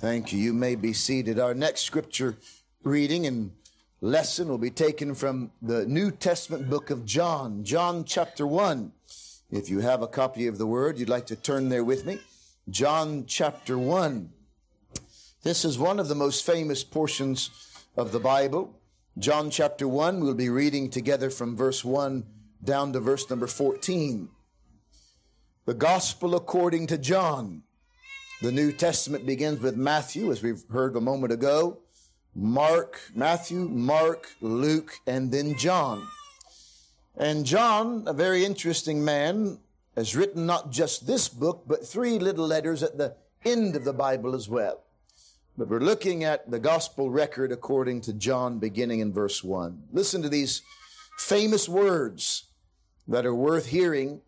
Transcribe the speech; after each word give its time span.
Thank 0.00 0.32
you. 0.32 0.38
You 0.38 0.54
may 0.54 0.76
be 0.76 0.94
seated. 0.94 1.38
Our 1.38 1.52
next 1.52 1.82
scripture 1.82 2.38
reading 2.82 3.26
and 3.26 3.52
lesson 4.00 4.48
will 4.48 4.56
be 4.56 4.70
taken 4.70 5.14
from 5.14 5.50
the 5.60 5.84
New 5.84 6.10
Testament 6.10 6.70
book 6.70 6.88
of 6.88 7.04
John, 7.04 7.64
John 7.64 8.04
chapter 8.04 8.46
1. 8.46 8.92
If 9.50 9.68
you 9.68 9.80
have 9.80 10.00
a 10.00 10.08
copy 10.08 10.46
of 10.46 10.56
the 10.56 10.66
word, 10.66 10.98
you'd 10.98 11.10
like 11.10 11.26
to 11.26 11.36
turn 11.36 11.68
there 11.68 11.84
with 11.84 12.06
me. 12.06 12.18
John 12.70 13.26
chapter 13.26 13.76
1. 13.76 14.32
This 15.42 15.66
is 15.66 15.78
one 15.78 16.00
of 16.00 16.08
the 16.08 16.14
most 16.14 16.46
famous 16.46 16.82
portions 16.82 17.50
of 17.94 18.10
the 18.10 18.20
Bible. 18.20 18.74
John 19.18 19.50
chapter 19.50 19.86
1, 19.86 20.20
we'll 20.20 20.32
be 20.32 20.48
reading 20.48 20.88
together 20.88 21.28
from 21.28 21.58
verse 21.58 21.84
1 21.84 22.24
down 22.64 22.94
to 22.94 23.00
verse 23.00 23.28
number 23.28 23.46
14. 23.46 24.30
The 25.66 25.74
Gospel 25.74 26.34
according 26.34 26.86
to 26.86 26.96
John. 26.96 27.64
The 28.42 28.50
New 28.50 28.72
Testament 28.72 29.26
begins 29.26 29.60
with 29.60 29.76
Matthew, 29.76 30.32
as 30.32 30.42
we've 30.42 30.64
heard 30.70 30.96
a 30.96 31.00
moment 31.00 31.30
ago, 31.30 31.80
Mark, 32.34 32.98
Matthew, 33.14 33.68
Mark, 33.68 34.30
Luke, 34.40 34.94
and 35.06 35.30
then 35.30 35.58
John. 35.58 36.08
And 37.18 37.44
John, 37.44 38.04
a 38.06 38.14
very 38.14 38.46
interesting 38.46 39.04
man, 39.04 39.58
has 39.94 40.16
written 40.16 40.46
not 40.46 40.70
just 40.70 41.06
this 41.06 41.28
book, 41.28 41.64
but 41.66 41.86
three 41.86 42.18
little 42.18 42.46
letters 42.46 42.82
at 42.82 42.96
the 42.96 43.14
end 43.44 43.76
of 43.76 43.84
the 43.84 43.92
Bible 43.92 44.34
as 44.34 44.48
well. 44.48 44.84
But 45.58 45.68
we're 45.68 45.80
looking 45.80 46.24
at 46.24 46.50
the 46.50 46.58
gospel 46.58 47.10
record 47.10 47.52
according 47.52 48.00
to 48.02 48.14
John, 48.14 48.58
beginning 48.58 49.00
in 49.00 49.12
verse 49.12 49.44
1. 49.44 49.82
Listen 49.92 50.22
to 50.22 50.30
these 50.30 50.62
famous 51.18 51.68
words 51.68 52.44
that 53.06 53.26
are 53.26 53.34
worth 53.34 53.66
hearing 53.66 54.22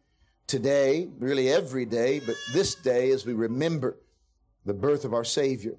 today, 0.47 1.09
really 1.19 1.49
every 1.49 1.85
day, 1.87 2.21
but 2.21 2.37
this 2.53 2.75
day 2.75 3.11
as 3.11 3.25
we 3.25 3.33
remember 3.33 3.99
the 4.65 4.75
birth 4.75 5.05
of 5.05 5.15
our 5.15 5.25
Savior. 5.25 5.77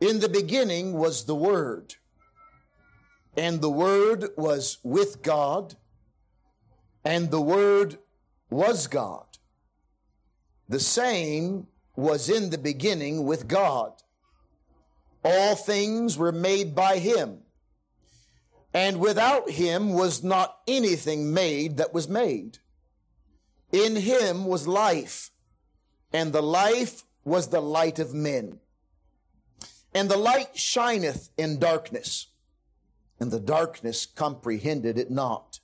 In 0.00 0.20
the 0.20 0.28
beginning 0.28 0.92
was 0.94 1.24
the 1.24 1.34
Word, 1.34 1.96
and 3.36 3.60
the 3.60 3.70
Word 3.70 4.30
was 4.36 4.78
with 4.82 5.22
God, 5.22 5.74
and 7.04 7.30
the 7.30 7.40
Word 7.40 7.98
was 8.50 8.86
God. 8.86 9.26
The 10.68 10.80
same 10.80 11.66
was 11.96 12.28
in 12.28 12.50
the 12.50 12.58
beginning 12.58 13.24
with 13.24 13.48
God. 13.48 13.92
All 15.24 15.56
things 15.56 16.16
were 16.16 16.32
made 16.32 16.74
by 16.74 16.98
Him, 16.98 17.40
and 18.72 19.00
without 19.00 19.50
Him 19.50 19.92
was 19.94 20.22
not 20.22 20.58
anything 20.68 21.32
made 21.34 21.76
that 21.78 21.92
was 21.92 22.08
made. 22.08 22.58
In 23.72 23.96
Him 23.96 24.46
was 24.46 24.66
life, 24.66 25.30
and 26.12 26.32
the 26.32 26.42
life 26.42 27.04
was 27.24 27.48
the 27.48 27.60
light 27.60 27.98
of 27.98 28.14
men. 28.14 28.60
And 29.94 30.08
the 30.08 30.16
light 30.16 30.56
shineth 30.56 31.30
in 31.36 31.58
darkness, 31.58 32.28
and 33.20 33.30
the 33.30 33.40
darkness 33.40 34.06
comprehended 34.06 34.98
it 34.98 35.10
not. 35.10 35.60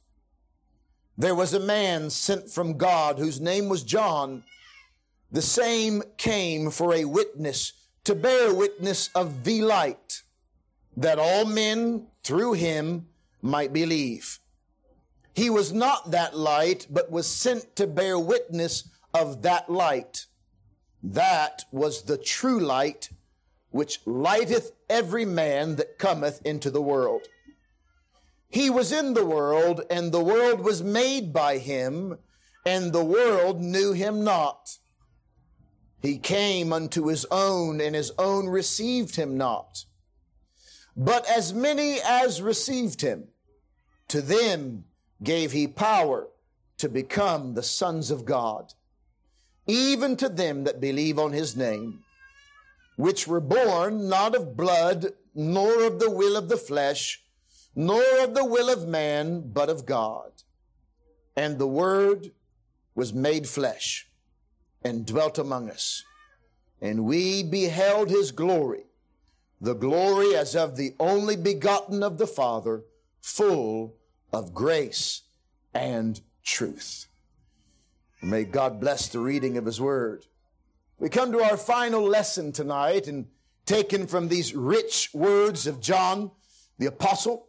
There 1.17 1.35
was 1.35 1.55
a 1.55 1.61
man 1.61 2.11
sent 2.11 2.51
from 2.51 2.77
God 2.77 3.19
whose 3.19 3.41
name 3.41 3.69
was 3.69 3.85
John. 3.85 4.43
The 5.31 5.43
same 5.43 6.03
came 6.17 6.71
for 6.71 6.93
a 6.93 7.05
witness 7.05 7.73
to 8.05 8.15
bear 8.15 8.53
witness 8.53 9.09
of 9.15 9.45
the 9.45 9.63
light, 9.63 10.23
that 10.97 11.19
all 11.19 11.45
men 11.45 12.09
through 12.23 12.53
him 12.55 13.07
might 13.41 13.73
believe. 13.73 14.39
He 15.35 15.51
was 15.51 15.73
not 15.73 16.13
that 16.13 16.37
light, 16.37 16.87
but 16.89 17.11
was 17.11 17.27
sent 17.27 17.75
to 17.77 17.87
bear 17.87 18.19
witness 18.19 18.89
of 19.13 19.43
that 19.43 19.69
light. 19.69 20.27
That 21.03 21.65
was 21.73 22.05
the 22.05 22.17
true 22.17 22.61
light 22.61 23.11
which 23.71 24.01
lighteth 24.07 24.71
every 24.89 25.25
man 25.25 25.75
that 25.77 25.99
cometh 25.99 26.41
into 26.47 26.71
the 26.71 26.81
world. 26.81 27.23
He 28.49 28.71
was 28.71 28.93
in 28.93 29.15
the 29.15 29.27
world, 29.27 29.83
and 29.91 30.13
the 30.13 30.23
world 30.23 30.61
was 30.61 30.81
made 30.81 31.33
by 31.33 31.59
him, 31.59 32.19
and 32.65 32.93
the 32.93 33.05
world 33.05 33.61
knew 33.61 33.93
him 33.93 34.23
not. 34.23 34.79
He 36.01 36.19
came 36.19 36.73
unto 36.73 37.09
his 37.09 37.27
own, 37.33 37.81
and 37.81 37.97
his 37.97 38.13
own 38.17 38.47
received 38.47 39.17
him 39.17 39.37
not. 39.37 39.85
But 40.97 41.29
as 41.29 41.53
many 41.53 41.99
as 42.01 42.41
received 42.41 43.01
him, 43.01 43.29
to 44.07 44.23
them 44.23 44.85
gave 45.23 45.53
he 45.53 45.67
power 45.67 46.29
to 46.79 46.89
become 46.89 47.55
the 47.55 47.63
sons 47.63 48.11
of 48.11 48.25
God 48.25 48.75
even 49.67 50.17
to 50.17 50.29
them 50.29 50.65
that 50.65 50.81
believe 50.81 51.19
on 51.19 51.33
his 51.33 51.57
name, 51.57 52.01
which 52.97 53.27
were 53.27 53.41
born 53.41 54.09
not 54.09 54.35
of 54.35 54.57
blood, 54.57 55.13
nor 55.35 55.85
of 55.85 55.99
the 55.99 56.11
will 56.11 56.37
of 56.37 56.49
the 56.49 56.57
flesh, 56.57 57.23
nor 57.75 58.03
of 58.21 58.35
the 58.35 58.45
will 58.45 58.69
of 58.69 58.87
man, 58.87 59.51
but 59.53 59.69
of 59.69 59.87
God. 59.87 60.31
And 61.37 61.59
the 61.59 61.67
Word 61.67 62.31
was 62.95 63.13
made 63.13 63.49
flesh 63.49 64.07
and 64.83 65.07
dwelt 65.07 65.39
among 65.39 65.71
us. 65.71 66.05
And 66.81 67.05
we 67.05 67.43
beheld 67.43 68.11
his 68.11 68.31
glory, 68.31 68.85
the 69.61 69.75
glory 69.75 70.37
as 70.37 70.55
of 70.55 70.77
the 70.77 70.95
only 71.01 71.37
begotten 71.37 72.03
of 72.03 72.19
the 72.19 72.27
Father, 72.27 72.83
full 73.23 73.97
of 74.35 74.53
grace 74.53 75.23
and 75.73 76.21
truth. 76.43 77.07
May 78.21 78.45
God 78.45 78.81
bless 78.81 79.09
the 79.09 79.19
reading 79.21 79.57
of 79.57 79.67
His 79.67 79.81
Word. 79.81 80.27
We 80.99 81.09
come 81.09 81.33
to 81.33 81.43
our 81.43 81.57
final 81.57 82.03
lesson 82.03 82.53
tonight 82.53 83.07
and 83.07 83.27
taken 83.67 84.07
from 84.07 84.29
these 84.29 84.55
rich 84.55 85.11
words 85.13 85.67
of 85.67 85.81
John 85.81 86.31
the 86.79 86.87
Apostle. 86.87 87.47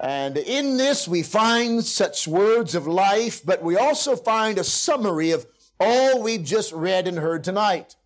And 0.00 0.36
in 0.36 0.76
this 0.76 1.06
we 1.06 1.22
find 1.22 1.84
such 1.84 2.26
words 2.26 2.74
of 2.74 2.86
life, 2.86 3.44
but 3.44 3.62
we 3.62 3.76
also 3.76 4.16
find 4.16 4.58
a 4.58 4.64
summary 4.64 5.30
of 5.30 5.46
all 5.78 6.22
we've 6.22 6.44
just 6.44 6.72
read 6.72 7.06
and 7.06 7.18
heard 7.18 7.44
tonight. 7.44 7.96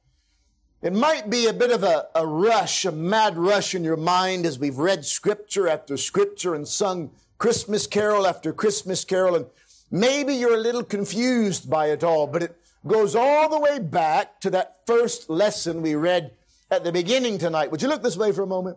It 0.81 0.93
might 0.93 1.29
be 1.29 1.47
a 1.47 1.53
bit 1.53 1.71
of 1.71 1.83
a, 1.83 2.07
a 2.15 2.27
rush, 2.27 2.85
a 2.85 2.93
mad 2.93 3.37
rush 3.37 3.75
in 3.75 3.85
your 3.85 3.97
mind 3.97 4.47
as 4.47 4.59
we've 4.59 4.79
read 4.79 5.05
scripture 5.05 5.69
after 5.69 5.97
scripture 5.97 6.55
and 6.55 6.69
sung 6.69 7.11
Christmas 7.39 7.87
carol 7.87 8.27
after 8.27 8.53
Christmas 8.53 9.05
carol 9.05 9.37
and 9.37 9.47
Maybe 9.91 10.35
you're 10.35 10.55
a 10.55 10.61
little 10.61 10.85
confused 10.85 11.69
by 11.69 11.87
it 11.87 12.05
all, 12.05 12.27
but 12.27 12.43
it 12.43 12.57
goes 12.87 13.15
all 13.15 13.49
the 13.49 13.59
way 13.59 13.79
back 13.79 14.41
to 14.41 14.51
that 14.51 14.81
first 14.87 15.31
lesson 15.31 15.83
we 15.83 15.95
read 15.95 16.33
at 16.71 16.85
the 16.85 16.93
beginning 16.93 17.39
tonight. 17.39 17.71
Would 17.71 17.81
you 17.81 17.89
look 17.89 18.03
this 18.03 18.17
way 18.17 18.33
for 18.33 18.43
a 18.43 18.47
moment? 18.47 18.77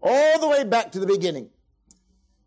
All 0.00 0.38
the 0.40 0.48
way 0.48 0.64
back 0.64 0.92
to 0.92 0.98
the 0.98 1.06
beginning. 1.06 1.50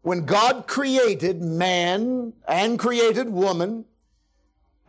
When 0.01 0.25
God 0.25 0.67
created 0.67 1.41
man 1.41 2.33
and 2.47 2.77
created 2.77 3.29
woman, 3.29 3.85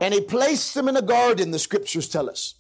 and 0.00 0.12
He 0.12 0.21
placed 0.21 0.75
them 0.75 0.88
in 0.88 0.97
a 0.97 1.03
garden, 1.03 1.53
the 1.53 1.59
scriptures 1.59 2.09
tell 2.09 2.28
us. 2.28 2.55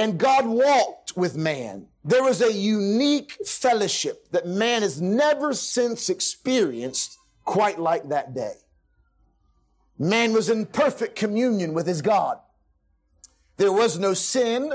And 0.00 0.16
God 0.16 0.46
walked 0.46 1.14
with 1.14 1.36
man. 1.36 1.86
There 2.06 2.22
was 2.22 2.40
a 2.40 2.50
unique 2.50 3.32
fellowship 3.44 4.30
that 4.30 4.46
man 4.46 4.80
has 4.80 4.98
never 4.98 5.52
since 5.52 6.08
experienced 6.08 7.18
quite 7.44 7.78
like 7.78 8.08
that 8.08 8.32
day. 8.34 8.54
Man 9.98 10.32
was 10.32 10.48
in 10.48 10.64
perfect 10.64 11.16
communion 11.16 11.74
with 11.74 11.86
his 11.86 12.00
God. 12.00 12.38
There 13.58 13.74
was 13.74 13.98
no 13.98 14.14
sin. 14.14 14.72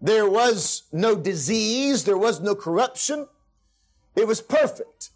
There 0.00 0.30
was 0.30 0.84
no 0.92 1.16
disease. 1.16 2.04
There 2.04 2.16
was 2.16 2.40
no 2.40 2.54
corruption. 2.54 3.26
It 4.14 4.28
was 4.28 4.40
perfect. 4.40 5.10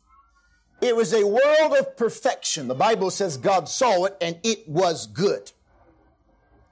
It 0.80 0.96
was 0.96 1.14
a 1.14 1.24
world 1.24 1.76
of 1.78 1.96
perfection. 1.96 2.66
The 2.66 2.74
Bible 2.74 3.12
says 3.12 3.36
God 3.36 3.68
saw 3.68 4.06
it 4.06 4.16
and 4.20 4.40
it 4.42 4.68
was 4.68 5.06
good. 5.06 5.52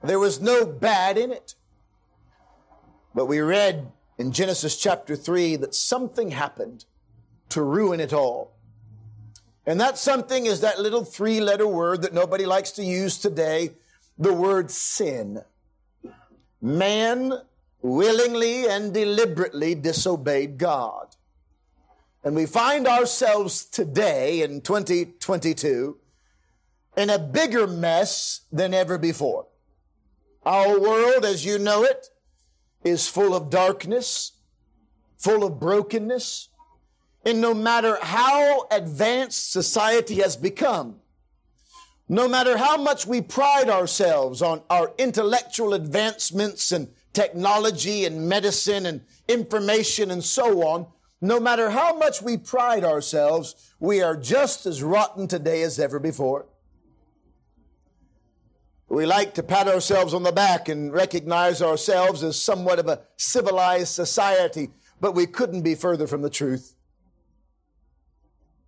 There 0.03 0.19
was 0.19 0.41
no 0.41 0.65
bad 0.65 1.17
in 1.17 1.31
it. 1.31 1.55
But 3.13 3.25
we 3.25 3.39
read 3.39 3.91
in 4.17 4.31
Genesis 4.31 4.77
chapter 4.77 5.15
3 5.15 5.57
that 5.57 5.75
something 5.75 6.31
happened 6.31 6.85
to 7.49 7.61
ruin 7.61 7.99
it 7.99 8.13
all. 8.13 8.53
And 9.65 9.79
that 9.79 9.97
something 9.97 10.45
is 10.45 10.61
that 10.61 10.79
little 10.79 11.05
three 11.05 11.39
letter 11.39 11.67
word 11.67 12.01
that 12.01 12.13
nobody 12.13 12.45
likes 12.45 12.71
to 12.71 12.83
use 12.83 13.17
today, 13.17 13.71
the 14.17 14.33
word 14.33 14.71
sin. 14.71 15.41
Man 16.61 17.33
willingly 17.81 18.67
and 18.67 18.93
deliberately 18.93 19.75
disobeyed 19.75 20.57
God. 20.57 21.15
And 22.23 22.35
we 22.35 22.45
find 22.45 22.87
ourselves 22.87 23.65
today 23.65 24.41
in 24.41 24.61
2022 24.61 25.97
in 26.95 27.09
a 27.09 27.19
bigger 27.19 27.67
mess 27.67 28.41
than 28.51 28.73
ever 28.73 28.97
before. 28.97 29.47
Our 30.45 30.79
world, 30.79 31.25
as 31.25 31.45
you 31.45 31.59
know 31.59 31.83
it, 31.83 32.09
is 32.83 33.07
full 33.07 33.33
of 33.33 33.49
darkness, 33.49 34.33
full 35.17 35.43
of 35.43 35.59
brokenness, 35.59 36.49
and 37.25 37.39
no 37.39 37.53
matter 37.53 37.97
how 38.01 38.67
advanced 38.69 39.51
society 39.51 40.15
has 40.15 40.35
become, 40.35 40.99
no 42.09 42.27
matter 42.27 42.57
how 42.57 42.77
much 42.77 43.07
we 43.07 43.21
pride 43.21 43.69
ourselves 43.69 44.41
on 44.41 44.61
our 44.69 44.91
intellectual 44.97 45.73
advancements 45.73 46.71
and 46.71 46.89
technology 47.13 48.05
and 48.05 48.27
medicine 48.27 48.85
and 48.85 49.01
information 49.27 50.11
and 50.11 50.23
so 50.23 50.63
on, 50.67 50.85
no 51.21 51.39
matter 51.39 51.69
how 51.69 51.97
much 51.97 52.21
we 52.21 52.37
pride 52.37 52.83
ourselves, 52.83 53.73
we 53.79 54.01
are 54.01 54.17
just 54.17 54.65
as 54.65 54.83
rotten 54.83 55.27
today 55.27 55.61
as 55.63 55.79
ever 55.79 55.99
before. 55.99 56.45
We 58.93 59.07
like 59.07 59.33
to 59.33 59.43
pat 59.43 59.67
ourselves 59.67 60.13
on 60.13 60.21
the 60.21 60.31
back 60.31 60.69
and 60.69 60.93
recognize 60.93 61.63
ourselves 61.63 62.21
as 62.21 62.39
somewhat 62.39 62.77
of 62.77 62.87
a 62.87 63.01
civilized 63.17 63.87
society, 63.87 64.69
but 65.01 65.15
we 65.15 65.25
couldn't 65.25 65.63
be 65.63 65.73
further 65.73 66.05
from 66.05 66.21
the 66.21 66.29
truth. 66.29 66.75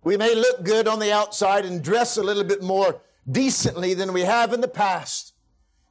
We 0.02 0.16
may 0.16 0.34
look 0.34 0.64
good 0.64 0.88
on 0.88 0.98
the 0.98 1.12
outside 1.12 1.64
and 1.64 1.80
dress 1.80 2.16
a 2.16 2.24
little 2.24 2.42
bit 2.42 2.60
more 2.60 3.00
decently 3.30 3.94
than 3.94 4.12
we 4.12 4.22
have 4.22 4.52
in 4.52 4.62
the 4.62 4.66
past. 4.66 5.32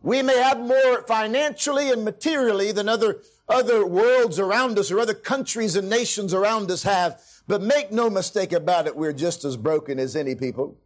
We 0.01 0.21
may 0.21 0.37
have 0.43 0.59
more 0.59 1.03
financially 1.03 1.89
and 1.89 2.03
materially 2.03 2.73
than 2.73 2.89
other, 2.89 3.21
other 3.47 3.85
worlds 3.85 4.37
around 4.37 4.77
us 4.77 4.91
or 4.91 4.99
other 4.99 5.13
countries 5.13 5.77
and 5.77 5.89
nations 5.89 6.33
around 6.33 6.69
us 6.71 6.83
have. 6.83 7.21
But 7.47 7.61
make 7.61 7.89
no 7.89 8.09
mistake 8.09 8.51
about 8.51 8.85
it, 8.85 8.97
we're 8.97 9.13
just 9.13 9.45
as 9.45 9.55
broken 9.55 9.97
as 9.97 10.13
any 10.13 10.35
people. 10.35 10.77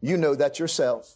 You 0.00 0.16
know 0.16 0.34
that 0.34 0.58
yourself. 0.58 1.14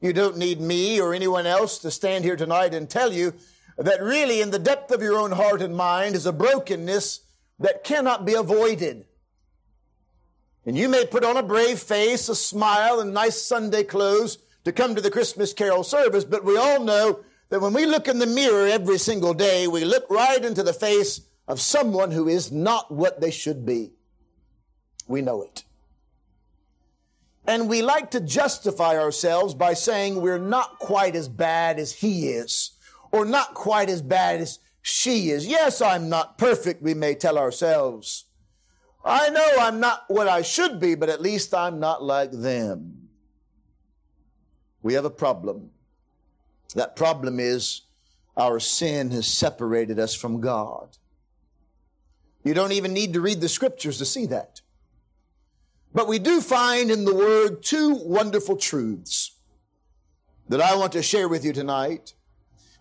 You 0.00 0.12
don't 0.12 0.36
need 0.36 0.60
me 0.60 1.00
or 1.00 1.12
anyone 1.12 1.46
else 1.46 1.78
to 1.78 1.90
stand 1.90 2.24
here 2.24 2.36
tonight 2.36 2.74
and 2.74 2.88
tell 2.88 3.12
you 3.12 3.34
that 3.76 4.02
really 4.02 4.40
in 4.40 4.50
the 4.50 4.58
depth 4.58 4.90
of 4.90 5.02
your 5.02 5.18
own 5.18 5.32
heart 5.32 5.62
and 5.62 5.76
mind 5.76 6.14
is 6.14 6.26
a 6.26 6.32
brokenness 6.32 7.20
that 7.58 7.84
cannot 7.84 8.24
be 8.24 8.34
avoided. 8.34 9.06
And 10.64 10.76
you 10.76 10.88
may 10.88 11.06
put 11.06 11.24
on 11.24 11.36
a 11.36 11.42
brave 11.42 11.78
face, 11.78 12.28
a 12.28 12.36
smile, 12.36 13.00
and 13.00 13.14
nice 13.14 13.40
Sunday 13.40 13.84
clothes 13.84 14.38
to 14.64 14.72
come 14.72 14.94
to 14.94 15.00
the 15.00 15.10
Christmas 15.10 15.52
carol 15.52 15.82
service, 15.82 16.24
but 16.24 16.44
we 16.44 16.56
all 16.56 16.84
know 16.84 17.20
that 17.48 17.60
when 17.60 17.72
we 17.72 17.86
look 17.86 18.06
in 18.06 18.18
the 18.18 18.26
mirror 18.26 18.66
every 18.66 18.98
single 18.98 19.32
day, 19.32 19.66
we 19.66 19.84
look 19.84 20.08
right 20.10 20.44
into 20.44 20.62
the 20.62 20.72
face 20.72 21.22
of 21.46 21.60
someone 21.60 22.10
who 22.10 22.28
is 22.28 22.52
not 22.52 22.92
what 22.92 23.20
they 23.20 23.30
should 23.30 23.64
be. 23.64 23.92
We 25.06 25.22
know 25.22 25.42
it. 25.42 25.64
And 27.48 27.66
we 27.66 27.80
like 27.80 28.10
to 28.10 28.20
justify 28.20 28.98
ourselves 28.98 29.54
by 29.54 29.72
saying 29.72 30.20
we're 30.20 30.38
not 30.38 30.78
quite 30.78 31.16
as 31.16 31.30
bad 31.30 31.78
as 31.78 31.92
he 31.92 32.28
is, 32.28 32.72
or 33.10 33.24
not 33.24 33.54
quite 33.54 33.88
as 33.88 34.02
bad 34.02 34.42
as 34.42 34.58
she 34.82 35.30
is. 35.30 35.46
Yes, 35.46 35.80
I'm 35.80 36.10
not 36.10 36.36
perfect, 36.36 36.82
we 36.82 36.92
may 36.92 37.14
tell 37.14 37.38
ourselves. 37.38 38.26
I 39.02 39.30
know 39.30 39.48
I'm 39.60 39.80
not 39.80 40.04
what 40.08 40.28
I 40.28 40.42
should 40.42 40.78
be, 40.78 40.94
but 40.94 41.08
at 41.08 41.22
least 41.22 41.54
I'm 41.54 41.80
not 41.80 42.02
like 42.02 42.32
them. 42.32 43.08
We 44.82 44.92
have 44.92 45.06
a 45.06 45.10
problem. 45.10 45.70
That 46.74 46.96
problem 46.96 47.40
is 47.40 47.80
our 48.36 48.60
sin 48.60 49.10
has 49.12 49.26
separated 49.26 49.98
us 49.98 50.14
from 50.14 50.42
God. 50.42 50.98
You 52.44 52.52
don't 52.52 52.72
even 52.72 52.92
need 52.92 53.14
to 53.14 53.22
read 53.22 53.40
the 53.40 53.48
scriptures 53.48 53.96
to 53.98 54.04
see 54.04 54.26
that. 54.26 54.60
But 55.94 56.08
we 56.08 56.18
do 56.18 56.40
find 56.40 56.90
in 56.90 57.04
the 57.04 57.14
Word 57.14 57.62
two 57.62 57.94
wonderful 57.94 58.56
truths 58.56 59.32
that 60.48 60.60
I 60.60 60.76
want 60.76 60.92
to 60.92 61.02
share 61.02 61.28
with 61.28 61.44
you 61.44 61.52
tonight. 61.52 62.14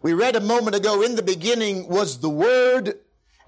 We 0.01 0.13
read 0.13 0.36
a 0.36 0.42
moment 0.42 0.75
ago, 0.75 1.01
in 1.01 1.15
the 1.15 1.24
beginning 1.24 1.88
was 1.88 2.19
the 2.19 2.30
Word, 2.30 3.00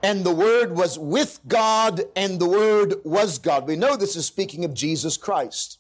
and 0.02 0.24
the 0.24 0.34
Word 0.34 0.76
was 0.76 0.98
with 0.98 1.40
God, 1.48 2.02
and 2.16 2.40
the 2.40 2.48
Word 2.48 2.96
was 3.04 3.38
God. 3.38 3.68
We 3.68 3.76
know 3.76 3.96
this 3.96 4.16
is 4.16 4.26
speaking 4.26 4.66
of 4.66 4.74
Jesus 4.74 5.18
Christ. 5.18 5.78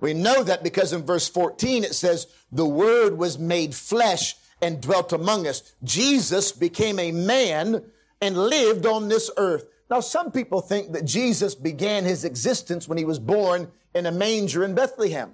We 0.00 0.14
know 0.14 0.42
that 0.42 0.62
because 0.62 0.92
in 0.92 1.04
verse 1.04 1.28
14 1.28 1.84
it 1.84 1.94
says, 1.94 2.26
the 2.50 2.66
Word 2.66 3.18
was 3.18 3.38
made 3.38 3.74
flesh 3.74 4.36
and 4.60 4.80
dwelt 4.80 5.12
among 5.12 5.46
us. 5.46 5.74
Jesus 5.84 6.52
became 6.52 6.98
a 6.98 7.12
man 7.12 7.84
and 8.20 8.36
lived 8.36 8.86
on 8.86 9.08
this 9.08 9.30
earth. 9.36 9.66
Now, 9.90 10.00
some 10.00 10.30
people 10.30 10.60
think 10.60 10.92
that 10.92 11.04
Jesus 11.04 11.54
began 11.54 12.04
his 12.04 12.24
existence 12.24 12.86
when 12.86 12.98
he 12.98 13.04
was 13.04 13.18
born 13.18 13.70
in 13.94 14.06
a 14.06 14.12
manger 14.12 14.62
in 14.62 14.74
Bethlehem. 14.74 15.32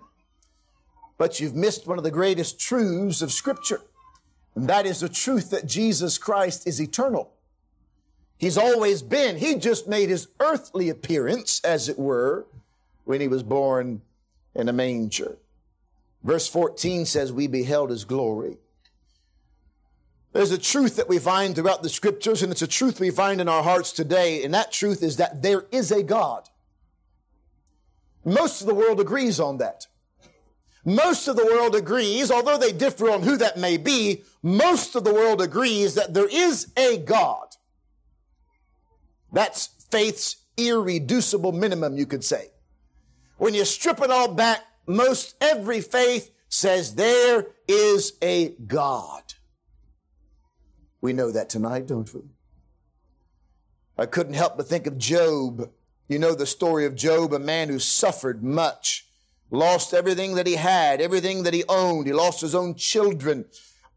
But 1.19 1.41
you've 1.41 1.55
missed 1.55 1.87
one 1.87 1.99
of 1.99 2.05
the 2.05 2.11
greatest 2.11 2.61
truths 2.61 3.21
of 3.23 3.33
Scripture. 3.33 3.81
And 4.55 4.69
that 4.69 4.87
is 4.87 5.01
the 5.01 5.09
truth 5.09 5.51
that 5.51 5.67
Jesus 5.67 6.19
Christ 6.19 6.67
is 6.67 6.81
eternal. 6.81 7.33
He's 8.39 8.59
always 8.59 9.03
been. 9.03 9.37
He 9.37 9.57
just 9.57 9.89
made 9.89 10.09
his 10.09 10.29
earthly 10.39 10.89
appearance, 10.89 11.61
as 11.65 11.89
it 11.89 11.99
were, 11.99 12.47
when 13.05 13.21
he 13.21 13.29
was 13.29 13.43
born 13.43 14.03
in 14.55 14.69
a 14.69 14.73
manger. 14.73 15.39
Verse 16.23 16.49
14 16.49 17.07
says, 17.07 17.33
We 17.33 17.47
beheld 17.47 17.91
his 17.91 18.05
glory. 18.05 18.59
There's 20.35 20.51
a 20.51 20.59
truth 20.59 20.97
that 20.97 21.09
we 21.09 21.21
find 21.21 21.55
throughout 21.55 21.85
the 21.85 21.89
scriptures, 21.89 22.43
and 22.43 22.51
it's 22.51 22.61
a 22.61 22.67
truth 22.67 22.99
we 22.99 23.11
find 23.11 23.41
in 23.41 23.49
our 23.49 23.63
hearts 23.63 23.93
today, 23.93 24.43
and 24.43 24.53
that 24.53 24.73
truth 24.73 25.01
is 25.01 25.17
that 25.17 25.43
there 25.43 25.67
is 25.71 25.93
a 25.93 26.03
God. 26.03 26.49
Most 28.25 28.61
of 28.61 28.67
the 28.67 28.75
world 28.75 28.99
agrees 28.99 29.39
on 29.39 29.59
that. 29.59 29.87
Most 30.85 31.29
of 31.29 31.37
the 31.37 31.47
world 31.47 31.77
agrees, 31.77 32.33
although 32.33 32.59
they 32.59 32.73
differ 32.73 33.11
on 33.11 33.23
who 33.23 33.37
that 33.37 33.57
may 33.57 33.77
be, 33.77 34.25
most 34.43 34.97
of 34.97 35.05
the 35.05 35.15
world 35.15 35.41
agrees 35.41 35.95
that 35.95 36.15
there 36.15 36.29
is 36.29 36.73
a 36.77 36.99
God. 36.99 37.47
That's 39.33 39.69
faith's 39.89 40.37
irreducible 40.57 41.53
minimum, 41.53 41.97
you 41.97 42.07
could 42.07 42.25
say. 42.25 42.49
When 43.37 43.55
you 43.55 43.65
strip 43.65 44.01
it 44.01 44.11
all 44.11 44.35
back, 44.35 44.65
most 44.85 45.37
every 45.41 45.81
faith 45.81 46.33
says 46.49 46.97
there 46.97 47.47
is 47.69 48.15
a 48.21 48.57
God. 48.67 49.23
We 51.05 51.13
know 51.13 51.31
that 51.33 51.51
tonight, 51.51 51.87
don't 51.87 52.15
we? 52.15 52.23
I 53.99 54.07
couldn't 54.07 54.33
help 54.33 54.57
but 54.57 54.67
think 54.67 54.87
of 54.87 54.97
Job. 54.97 55.71
You 56.09 56.19
know 56.19 56.35
the 56.35 56.47
story 56.47 56.87
of 56.87 56.95
Job, 56.95 57.35
a 57.35 57.39
man 57.39 57.69
who 57.69 57.79
suffered 57.79 58.43
much, 58.43 59.07
lost 59.51 59.93
everything 59.93 60.35
that 60.37 60.47
he 60.47 60.55
had, 60.55 61.03
everything 61.03 61.43
that 61.43 61.53
he 61.53 61.63
owned. 61.69 62.07
He 62.07 62.15
lost 62.15 62.41
his 62.41 62.55
own 62.55 62.75
children 62.75 63.45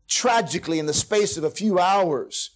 tragically 0.09 0.79
in 0.79 0.85
the 0.85 0.93
space 0.93 1.37
of 1.37 1.45
a 1.45 1.49
few 1.49 1.79
hours. 1.79 2.49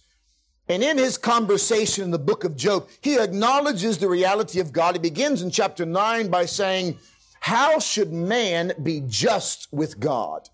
And 0.68 0.82
in 0.82 0.98
his 0.98 1.16
conversation 1.16 2.04
in 2.04 2.10
the 2.10 2.18
book 2.18 2.44
of 2.44 2.54
Job, 2.54 2.90
he 3.00 3.18
acknowledges 3.18 3.96
the 3.96 4.10
reality 4.10 4.60
of 4.60 4.70
God. 4.70 4.96
He 4.96 4.98
begins 4.98 5.40
in 5.40 5.50
chapter 5.50 5.86
9 5.86 6.28
by 6.28 6.44
saying, 6.44 6.98
How 7.40 7.78
should 7.78 8.12
man 8.12 8.74
be 8.82 9.02
just 9.06 9.72
with 9.72 9.98
God? 9.98 10.50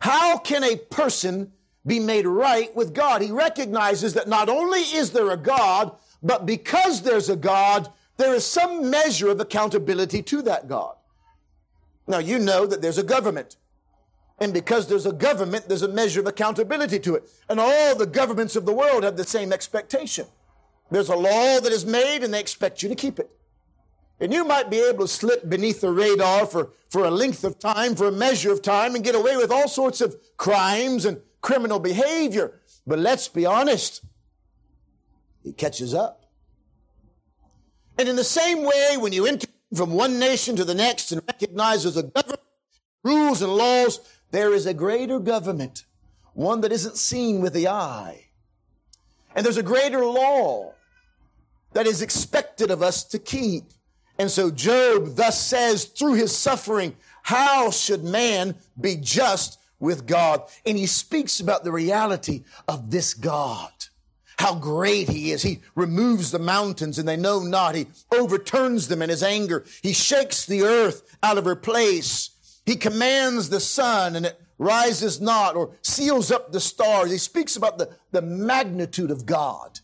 How 0.00 0.36
can 0.36 0.62
a 0.62 0.76
person 0.76 1.52
be 1.86 2.00
made 2.00 2.26
right 2.26 2.74
with 2.74 2.94
God. 2.94 3.22
He 3.22 3.30
recognizes 3.30 4.14
that 4.14 4.28
not 4.28 4.48
only 4.48 4.80
is 4.80 5.10
there 5.10 5.30
a 5.30 5.36
God, 5.36 5.94
but 6.22 6.46
because 6.46 7.02
there's 7.02 7.28
a 7.28 7.36
God, 7.36 7.90
there 8.16 8.34
is 8.34 8.46
some 8.46 8.90
measure 8.90 9.28
of 9.28 9.40
accountability 9.40 10.22
to 10.22 10.42
that 10.42 10.68
God. 10.68 10.96
Now, 12.06 12.18
you 12.18 12.38
know 12.38 12.66
that 12.66 12.82
there's 12.82 12.98
a 12.98 13.02
government. 13.02 13.56
And 14.38 14.52
because 14.52 14.88
there's 14.88 15.06
a 15.06 15.12
government, 15.12 15.68
there's 15.68 15.82
a 15.82 15.88
measure 15.88 16.20
of 16.20 16.26
accountability 16.26 16.98
to 17.00 17.14
it. 17.14 17.28
And 17.48 17.60
all 17.60 17.94
the 17.94 18.06
governments 18.06 18.56
of 18.56 18.66
the 18.66 18.74
world 18.74 19.04
have 19.04 19.16
the 19.16 19.24
same 19.24 19.52
expectation. 19.52 20.26
There's 20.90 21.08
a 21.08 21.16
law 21.16 21.60
that 21.60 21.72
is 21.72 21.86
made 21.86 22.22
and 22.22 22.34
they 22.34 22.40
expect 22.40 22.82
you 22.82 22.88
to 22.88 22.94
keep 22.94 23.18
it. 23.18 23.30
And 24.20 24.32
you 24.32 24.44
might 24.44 24.70
be 24.70 24.78
able 24.78 25.06
to 25.06 25.08
slip 25.08 25.48
beneath 25.48 25.80
the 25.80 25.90
radar 25.90 26.46
for, 26.46 26.70
for 26.88 27.04
a 27.04 27.10
length 27.10 27.44
of 27.44 27.58
time, 27.58 27.94
for 27.96 28.06
a 28.06 28.12
measure 28.12 28.52
of 28.52 28.62
time, 28.62 28.94
and 28.94 29.04
get 29.04 29.14
away 29.14 29.36
with 29.36 29.50
all 29.50 29.68
sorts 29.68 30.00
of 30.00 30.16
crimes 30.36 31.04
and 31.04 31.20
criminal 31.44 31.78
behavior. 31.78 32.58
But 32.86 32.98
let's 32.98 33.28
be 33.28 33.44
honest, 33.44 34.02
he 35.42 35.52
catches 35.52 35.92
up. 35.92 36.24
And 37.98 38.08
in 38.08 38.16
the 38.16 38.24
same 38.24 38.64
way, 38.64 38.96
when 38.98 39.12
you 39.12 39.26
enter 39.26 39.46
from 39.74 39.92
one 39.92 40.18
nation 40.18 40.56
to 40.56 40.64
the 40.64 40.74
next 40.74 41.12
and 41.12 41.22
recognize 41.28 41.82
there's 41.82 41.98
a 41.98 42.02
government, 42.02 42.40
rules 43.04 43.42
and 43.42 43.54
laws, 43.54 44.00
there 44.30 44.54
is 44.54 44.64
a 44.64 44.72
greater 44.72 45.20
government, 45.20 45.84
one 46.32 46.62
that 46.62 46.72
isn't 46.72 46.96
seen 46.96 47.42
with 47.42 47.52
the 47.52 47.68
eye. 47.68 48.24
And 49.36 49.44
there's 49.44 49.58
a 49.58 49.62
greater 49.62 50.04
law 50.04 50.72
that 51.74 51.86
is 51.86 52.00
expected 52.00 52.70
of 52.70 52.82
us 52.82 53.04
to 53.04 53.18
keep. 53.18 53.64
And 54.18 54.30
so 54.30 54.50
Job 54.50 55.16
thus 55.16 55.40
says 55.40 55.84
through 55.84 56.14
his 56.14 56.34
suffering, 56.34 56.96
how 57.22 57.70
should 57.70 58.02
man 58.02 58.54
be 58.80 58.96
just 58.96 59.58
with 59.84 60.06
God. 60.06 60.42
And 60.66 60.76
he 60.76 60.86
speaks 60.86 61.38
about 61.38 61.62
the 61.62 61.70
reality 61.70 62.42
of 62.66 62.90
this 62.90 63.14
God. 63.14 63.70
How 64.38 64.56
great 64.56 65.08
he 65.08 65.30
is. 65.30 65.42
He 65.42 65.60
removes 65.76 66.32
the 66.32 66.40
mountains 66.40 66.98
and 66.98 67.06
they 67.06 67.16
know 67.16 67.40
not. 67.40 67.76
He 67.76 67.86
overturns 68.12 68.88
them 68.88 69.02
in 69.02 69.10
his 69.10 69.22
anger. 69.22 69.64
He 69.82 69.92
shakes 69.92 70.44
the 70.44 70.62
earth 70.62 71.16
out 71.22 71.38
of 71.38 71.44
her 71.44 71.54
place. 71.54 72.30
He 72.66 72.74
commands 72.74 73.48
the 73.48 73.60
sun 73.60 74.16
and 74.16 74.26
it 74.26 74.40
rises 74.58 75.20
not 75.20 75.54
or 75.54 75.76
seals 75.82 76.32
up 76.32 76.50
the 76.50 76.60
stars. 76.60 77.12
He 77.12 77.18
speaks 77.18 77.54
about 77.54 77.78
the, 77.78 77.90
the 78.10 78.22
magnitude 78.22 79.10
of 79.10 79.26
God, 79.26 79.80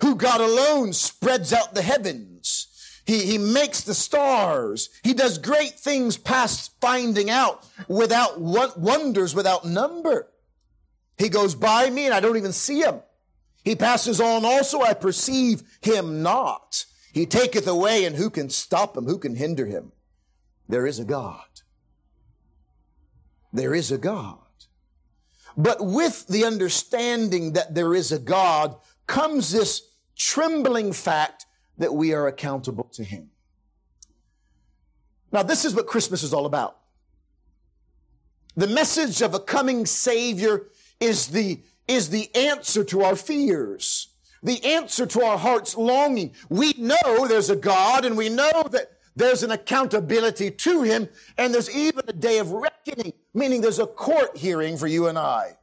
who 0.00 0.14
God 0.14 0.40
alone 0.40 0.92
spreads 0.92 1.52
out 1.52 1.74
the 1.74 1.82
heavens 1.82 2.68
he, 3.06 3.24
he 3.24 3.38
makes 3.38 3.82
the 3.82 3.94
stars. 3.94 4.90
He 5.04 5.14
does 5.14 5.38
great 5.38 5.78
things 5.78 6.16
past 6.16 6.72
finding 6.80 7.30
out 7.30 7.64
without 7.88 8.40
wonders 8.40 9.34
without 9.34 9.64
number. 9.64 10.28
He 11.16 11.28
goes 11.28 11.54
by 11.54 11.88
me 11.88 12.06
and 12.06 12.14
I 12.14 12.20
don't 12.20 12.36
even 12.36 12.52
see 12.52 12.80
him. 12.80 13.00
He 13.64 13.76
passes 13.76 14.20
on 14.20 14.44
also, 14.44 14.80
I 14.80 14.92
perceive 14.92 15.62
him 15.80 16.22
not. 16.22 16.84
He 17.12 17.26
taketh 17.26 17.66
away 17.66 18.04
and 18.04 18.16
who 18.16 18.28
can 18.28 18.50
stop 18.50 18.96
him? 18.96 19.04
Who 19.04 19.18
can 19.18 19.36
hinder 19.36 19.66
him? 19.66 19.92
There 20.68 20.86
is 20.86 20.98
a 20.98 21.04
God. 21.04 21.46
There 23.52 23.74
is 23.74 23.92
a 23.92 23.98
God. 23.98 24.38
But 25.56 25.78
with 25.80 26.26
the 26.26 26.44
understanding 26.44 27.52
that 27.52 27.74
there 27.74 27.94
is 27.94 28.10
a 28.12 28.18
God 28.18 28.76
comes 29.06 29.52
this 29.52 29.82
trembling 30.16 30.92
fact 30.92 31.45
that 31.78 31.94
we 31.94 32.12
are 32.14 32.26
accountable 32.26 32.88
to 32.92 33.04
him. 33.04 33.30
Now, 35.32 35.42
this 35.42 35.64
is 35.64 35.74
what 35.74 35.86
Christmas 35.86 36.22
is 36.22 36.32
all 36.32 36.46
about. 36.46 36.78
The 38.56 38.66
message 38.66 39.20
of 39.20 39.34
a 39.34 39.40
coming 39.40 39.84
Savior 39.84 40.68
is 40.98 41.28
the, 41.28 41.60
is 41.86 42.08
the 42.08 42.34
answer 42.34 42.84
to 42.84 43.02
our 43.02 43.16
fears, 43.16 44.08
the 44.42 44.64
answer 44.64 45.04
to 45.06 45.22
our 45.22 45.36
heart's 45.36 45.76
longing. 45.76 46.32
We 46.48 46.72
know 46.78 47.26
there's 47.26 47.50
a 47.50 47.56
God 47.56 48.04
and 48.04 48.16
we 48.16 48.30
know 48.30 48.62
that 48.70 48.92
there's 49.14 49.42
an 49.42 49.50
accountability 49.50 50.50
to 50.50 50.82
Him 50.82 51.08
and 51.36 51.52
there's 51.52 51.74
even 51.74 52.04
a 52.08 52.12
day 52.12 52.38
of 52.38 52.52
reckoning, 52.52 53.12
meaning 53.34 53.60
there's 53.60 53.78
a 53.78 53.86
court 53.86 54.36
hearing 54.36 54.78
for 54.78 54.86
you 54.86 55.08
and 55.08 55.18
I. 55.18 55.56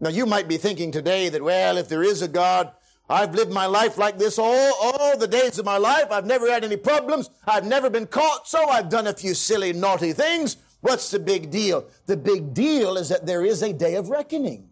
Now, 0.00 0.10
you 0.10 0.26
might 0.26 0.46
be 0.46 0.58
thinking 0.58 0.92
today 0.92 1.28
that, 1.28 1.42
well, 1.42 1.76
if 1.76 1.88
there 1.88 2.04
is 2.04 2.22
a 2.22 2.28
God, 2.28 2.72
I've 3.08 3.34
lived 3.34 3.52
my 3.52 3.66
life 3.66 3.96
like 3.96 4.18
this 4.18 4.38
all, 4.38 4.74
all 4.82 5.16
the 5.16 5.26
days 5.26 5.58
of 5.58 5.64
my 5.64 5.78
life. 5.78 6.10
I've 6.10 6.26
never 6.26 6.50
had 6.50 6.62
any 6.62 6.76
problems. 6.76 7.30
I've 7.46 7.64
never 7.64 7.88
been 7.88 8.06
caught. 8.06 8.46
So 8.46 8.68
I've 8.68 8.90
done 8.90 9.06
a 9.06 9.14
few 9.14 9.32
silly, 9.34 9.72
naughty 9.72 10.12
things. 10.12 10.58
What's 10.80 11.10
the 11.10 11.18
big 11.18 11.50
deal? 11.50 11.88
The 12.06 12.16
big 12.16 12.52
deal 12.52 12.96
is 12.96 13.08
that 13.08 13.26
there 13.26 13.44
is 13.44 13.62
a 13.62 13.72
day 13.72 13.94
of 13.94 14.10
reckoning. 14.10 14.68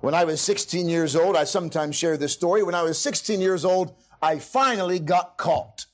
When 0.00 0.14
I 0.14 0.24
was 0.24 0.40
16 0.40 0.88
years 0.88 1.16
old, 1.16 1.36
I 1.36 1.44
sometimes 1.44 1.96
share 1.96 2.16
this 2.16 2.32
story. 2.32 2.62
When 2.62 2.74
I 2.74 2.82
was 2.82 2.98
16 2.98 3.40
years 3.40 3.64
old, 3.64 3.94
I 4.22 4.38
finally 4.38 5.00
got 5.00 5.36
caught. 5.36 5.86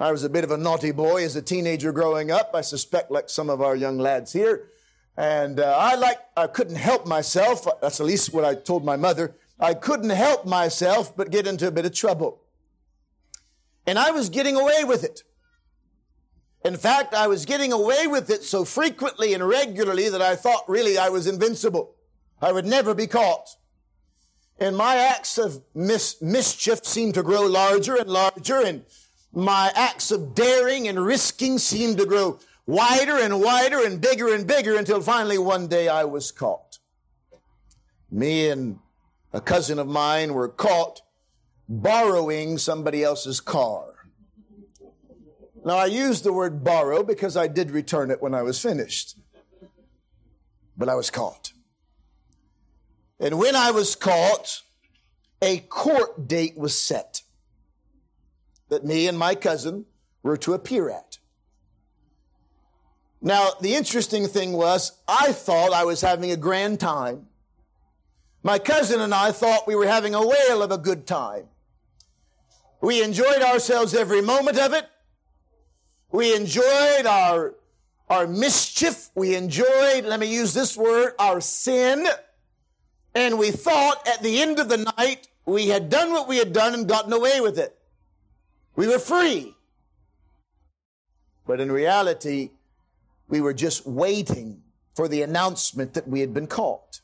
I 0.00 0.10
was 0.10 0.24
a 0.24 0.28
bit 0.28 0.44
of 0.44 0.50
a 0.50 0.58
naughty 0.58 0.90
boy 0.90 1.24
as 1.24 1.36
a 1.36 1.42
teenager 1.42 1.92
growing 1.92 2.30
up. 2.30 2.50
I 2.54 2.60
suspect 2.60 3.10
like 3.10 3.30
some 3.30 3.48
of 3.48 3.62
our 3.62 3.76
young 3.76 3.98
lads 3.98 4.32
here. 4.32 4.68
And 5.16 5.60
uh, 5.60 5.76
I 5.78 5.94
like, 5.94 6.18
I 6.36 6.46
couldn't 6.46 6.76
help 6.76 7.06
myself. 7.06 7.66
That's 7.80 8.00
at 8.00 8.06
least 8.06 8.34
what 8.34 8.44
I 8.44 8.54
told 8.54 8.84
my 8.84 8.96
mother. 8.96 9.34
I 9.58 9.72
couldn't 9.72 10.10
help 10.10 10.44
myself 10.44 11.16
but 11.16 11.30
get 11.30 11.46
into 11.46 11.66
a 11.66 11.70
bit 11.70 11.86
of 11.86 11.94
trouble. 11.94 12.42
And 13.86 13.98
I 13.98 14.10
was 14.10 14.28
getting 14.28 14.56
away 14.56 14.84
with 14.84 15.04
it. 15.04 15.22
In 16.64 16.76
fact, 16.76 17.14
I 17.14 17.28
was 17.28 17.44
getting 17.44 17.72
away 17.72 18.06
with 18.06 18.28
it 18.28 18.42
so 18.42 18.64
frequently 18.64 19.32
and 19.32 19.46
regularly 19.46 20.08
that 20.08 20.20
I 20.20 20.34
thought 20.34 20.68
really 20.68 20.98
I 20.98 21.08
was 21.08 21.26
invincible. 21.26 21.94
I 22.42 22.52
would 22.52 22.66
never 22.66 22.92
be 22.92 23.06
caught. 23.06 23.48
And 24.58 24.76
my 24.76 24.96
acts 24.96 25.38
of 25.38 25.62
mis- 25.74 26.20
mischief 26.20 26.84
seemed 26.84 27.14
to 27.14 27.22
grow 27.22 27.42
larger 27.42 27.94
and 27.94 28.08
larger, 28.08 28.60
and 28.62 28.84
my 29.32 29.70
acts 29.76 30.10
of 30.10 30.34
daring 30.34 30.88
and 30.88 31.04
risking 31.04 31.58
seemed 31.58 31.98
to 31.98 32.06
grow 32.06 32.40
wider 32.66 33.16
and 33.16 33.40
wider 33.40 33.84
and 33.84 34.00
bigger 34.00 34.34
and 34.34 34.46
bigger 34.46 34.76
until 34.76 35.00
finally 35.00 35.38
one 35.38 35.68
day 35.68 35.88
I 35.88 36.04
was 36.04 36.30
caught. 36.32 36.78
Me 38.10 38.48
and 38.50 38.78
a 39.32 39.40
cousin 39.40 39.78
of 39.78 39.86
mine 39.86 40.34
were 40.34 40.48
caught 40.48 41.02
borrowing 41.68 42.58
somebody 42.58 43.02
else's 43.02 43.40
car. 43.40 43.94
Now, 45.64 45.76
I 45.76 45.86
use 45.86 46.22
the 46.22 46.32
word 46.32 46.62
borrow 46.62 47.02
because 47.02 47.36
I 47.36 47.48
did 47.48 47.72
return 47.72 48.12
it 48.12 48.22
when 48.22 48.34
I 48.34 48.42
was 48.42 48.60
finished, 48.60 49.18
but 50.76 50.88
I 50.88 50.94
was 50.94 51.10
caught. 51.10 51.52
And 53.18 53.38
when 53.38 53.56
I 53.56 53.72
was 53.72 53.96
caught, 53.96 54.62
a 55.42 55.58
court 55.58 56.28
date 56.28 56.56
was 56.56 56.78
set 56.78 57.22
that 58.68 58.84
me 58.84 59.08
and 59.08 59.18
my 59.18 59.34
cousin 59.34 59.86
were 60.22 60.36
to 60.38 60.54
appear 60.54 60.88
at. 60.88 61.18
Now, 63.20 63.50
the 63.60 63.74
interesting 63.74 64.26
thing 64.26 64.52
was, 64.52 64.92
I 65.08 65.32
thought 65.32 65.72
I 65.72 65.84
was 65.84 66.00
having 66.00 66.30
a 66.30 66.36
grand 66.36 66.80
time. 66.80 67.26
My 68.42 68.58
cousin 68.58 69.00
and 69.00 69.14
I 69.14 69.32
thought 69.32 69.66
we 69.66 69.74
were 69.74 69.86
having 69.86 70.14
a 70.14 70.24
whale 70.24 70.62
of 70.62 70.70
a 70.70 70.78
good 70.78 71.06
time. 71.06 71.46
We 72.80 73.02
enjoyed 73.02 73.42
ourselves 73.42 73.94
every 73.94 74.20
moment 74.20 74.58
of 74.58 74.72
it. 74.72 74.86
We 76.12 76.36
enjoyed 76.36 77.06
our, 77.06 77.54
our 78.08 78.26
mischief. 78.26 79.08
We 79.14 79.34
enjoyed, 79.34 80.04
let 80.04 80.20
me 80.20 80.32
use 80.32 80.54
this 80.54 80.76
word, 80.76 81.14
our 81.18 81.40
sin. 81.40 82.06
And 83.14 83.38
we 83.38 83.50
thought 83.50 84.06
at 84.06 84.22
the 84.22 84.40
end 84.40 84.60
of 84.60 84.68
the 84.68 84.92
night, 84.96 85.26
we 85.46 85.68
had 85.68 85.88
done 85.88 86.12
what 86.12 86.28
we 86.28 86.36
had 86.36 86.52
done 86.52 86.74
and 86.74 86.86
gotten 86.86 87.12
away 87.12 87.40
with 87.40 87.58
it. 87.58 87.76
We 88.76 88.86
were 88.86 88.98
free. 88.98 89.54
But 91.46 91.60
in 91.60 91.72
reality, 91.72 92.50
we 93.28 93.40
were 93.40 93.54
just 93.54 93.86
waiting 93.86 94.62
for 94.94 95.08
the 95.08 95.22
announcement 95.22 95.94
that 95.94 96.08
we 96.08 96.20
had 96.20 96.32
been 96.32 96.46
caught. 96.46 97.00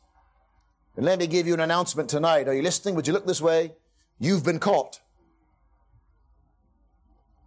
And 0.97 1.05
let 1.07 1.19
me 1.19 1.26
give 1.26 1.47
you 1.47 1.55
an 1.55 1.61
announcement 1.61 2.09
tonight. 2.09 2.49
Are 2.49 2.55
you 2.55 2.62
listening? 2.62 2.95
Would 2.95 3.07
you 3.07 3.12
look 3.12 3.26
this 3.26 3.41
way? 3.41 3.73
You've 4.19 4.45
been 4.45 4.59
caught. 4.61 5.00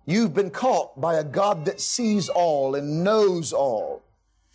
You've 0.05 0.33
been 0.33 0.51
caught 0.51 0.99
by 0.99 1.15
a 1.15 1.23
God 1.23 1.65
that 1.65 1.81
sees 1.81 2.29
all 2.29 2.75
and 2.75 3.03
knows 3.03 3.53
all. 3.53 4.03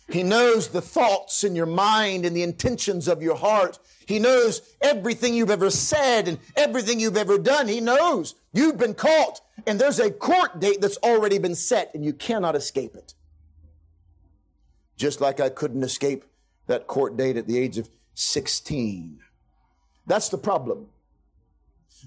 He 0.07 0.23
knows 0.23 0.69
the 0.69 0.81
thoughts 0.81 1.43
in 1.43 1.55
your 1.55 1.65
mind 1.65 2.25
and 2.25 2.35
the 2.35 2.43
intentions 2.43 3.07
of 3.07 3.21
your 3.21 3.35
heart. 3.35 3.79
He 4.05 4.19
knows 4.19 4.61
everything 4.81 5.33
you've 5.33 5.49
ever 5.49 5.69
said 5.69 6.27
and 6.27 6.37
everything 6.55 6.99
you've 6.99 7.17
ever 7.17 7.37
done. 7.37 7.67
He 7.67 7.79
knows 7.79 8.35
you've 8.53 8.77
been 8.77 8.93
caught 8.93 9.41
and 9.65 9.79
there's 9.79 9.99
a 9.99 10.11
court 10.11 10.59
date 10.59 10.81
that's 10.81 10.97
already 10.97 11.37
been 11.37 11.55
set 11.55 11.93
and 11.93 12.03
you 12.03 12.13
cannot 12.13 12.55
escape 12.55 12.95
it 12.95 13.13
just 15.01 15.19
like 15.19 15.39
I 15.39 15.49
couldn't 15.49 15.83
escape 15.83 16.23
that 16.67 16.87
court 16.87 17.17
date 17.17 17.35
at 17.35 17.47
the 17.47 17.57
age 17.57 17.79
of 17.79 17.89
16. 18.13 19.19
That's 20.05 20.29
the 20.29 20.37
problem. 20.37 20.87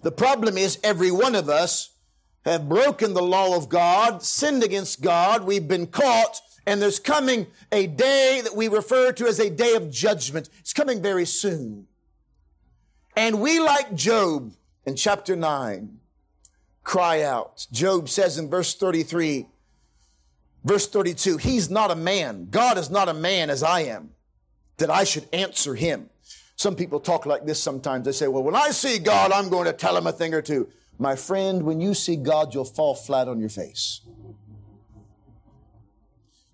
The 0.02 0.12
problem 0.12 0.56
is 0.56 0.78
every 0.84 1.10
one 1.10 1.34
of 1.34 1.48
us 1.48 1.90
have 2.44 2.68
broken 2.68 3.14
the 3.14 3.22
law 3.22 3.56
of 3.56 3.68
God, 3.68 4.22
sinned 4.22 4.62
against 4.62 5.02
God, 5.02 5.44
we've 5.44 5.66
been 5.66 5.88
caught, 5.88 6.40
and 6.66 6.80
there's 6.80 7.00
coming 7.00 7.48
a 7.72 7.86
day 7.86 8.40
that 8.42 8.54
we 8.54 8.68
refer 8.68 9.12
to 9.12 9.26
as 9.26 9.40
a 9.40 9.50
day 9.50 9.74
of 9.74 9.90
judgment. 9.90 10.48
It's 10.60 10.72
coming 10.72 11.02
very 11.02 11.26
soon. 11.26 11.86
And 13.16 13.40
we, 13.40 13.60
like 13.60 13.94
Job 13.94 14.52
in 14.86 14.94
chapter 14.94 15.34
9, 15.34 15.98
cry 16.84 17.22
out. 17.22 17.66
Job 17.72 18.08
says 18.08 18.38
in 18.38 18.48
verse 18.48 18.74
33, 18.74 19.46
Verse 20.64 20.86
32, 20.88 21.36
he's 21.36 21.68
not 21.68 21.90
a 21.90 21.96
man. 21.96 22.48
God 22.50 22.78
is 22.78 22.90
not 22.90 23.08
a 23.08 23.14
man 23.14 23.50
as 23.50 23.62
I 23.62 23.80
am, 23.80 24.10
that 24.78 24.90
I 24.90 25.04
should 25.04 25.28
answer 25.32 25.74
him. 25.74 26.08
Some 26.56 26.74
people 26.74 27.00
talk 27.00 27.26
like 27.26 27.44
this 27.44 27.62
sometimes. 27.62 28.06
They 28.06 28.12
say, 28.12 28.28
well, 28.28 28.42
when 28.42 28.56
I 28.56 28.70
see 28.70 28.98
God, 28.98 29.30
I'm 29.30 29.50
going 29.50 29.66
to 29.66 29.72
tell 29.72 29.96
him 29.96 30.06
a 30.06 30.12
thing 30.12 30.32
or 30.32 30.40
two. 30.40 30.68
My 30.98 31.16
friend, 31.16 31.64
when 31.64 31.80
you 31.80 31.92
see 31.92 32.16
God, 32.16 32.54
you'll 32.54 32.64
fall 32.64 32.94
flat 32.94 33.28
on 33.28 33.40
your 33.40 33.48
face. 33.48 34.00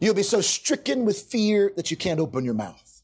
You'll 0.01 0.15
be 0.15 0.23
so 0.23 0.41
stricken 0.41 1.05
with 1.05 1.21
fear 1.21 1.73
that 1.77 1.91
you 1.91 1.97
can't 1.97 2.21
open 2.21 2.45
your 2.45 2.55
mouth. 2.55 3.03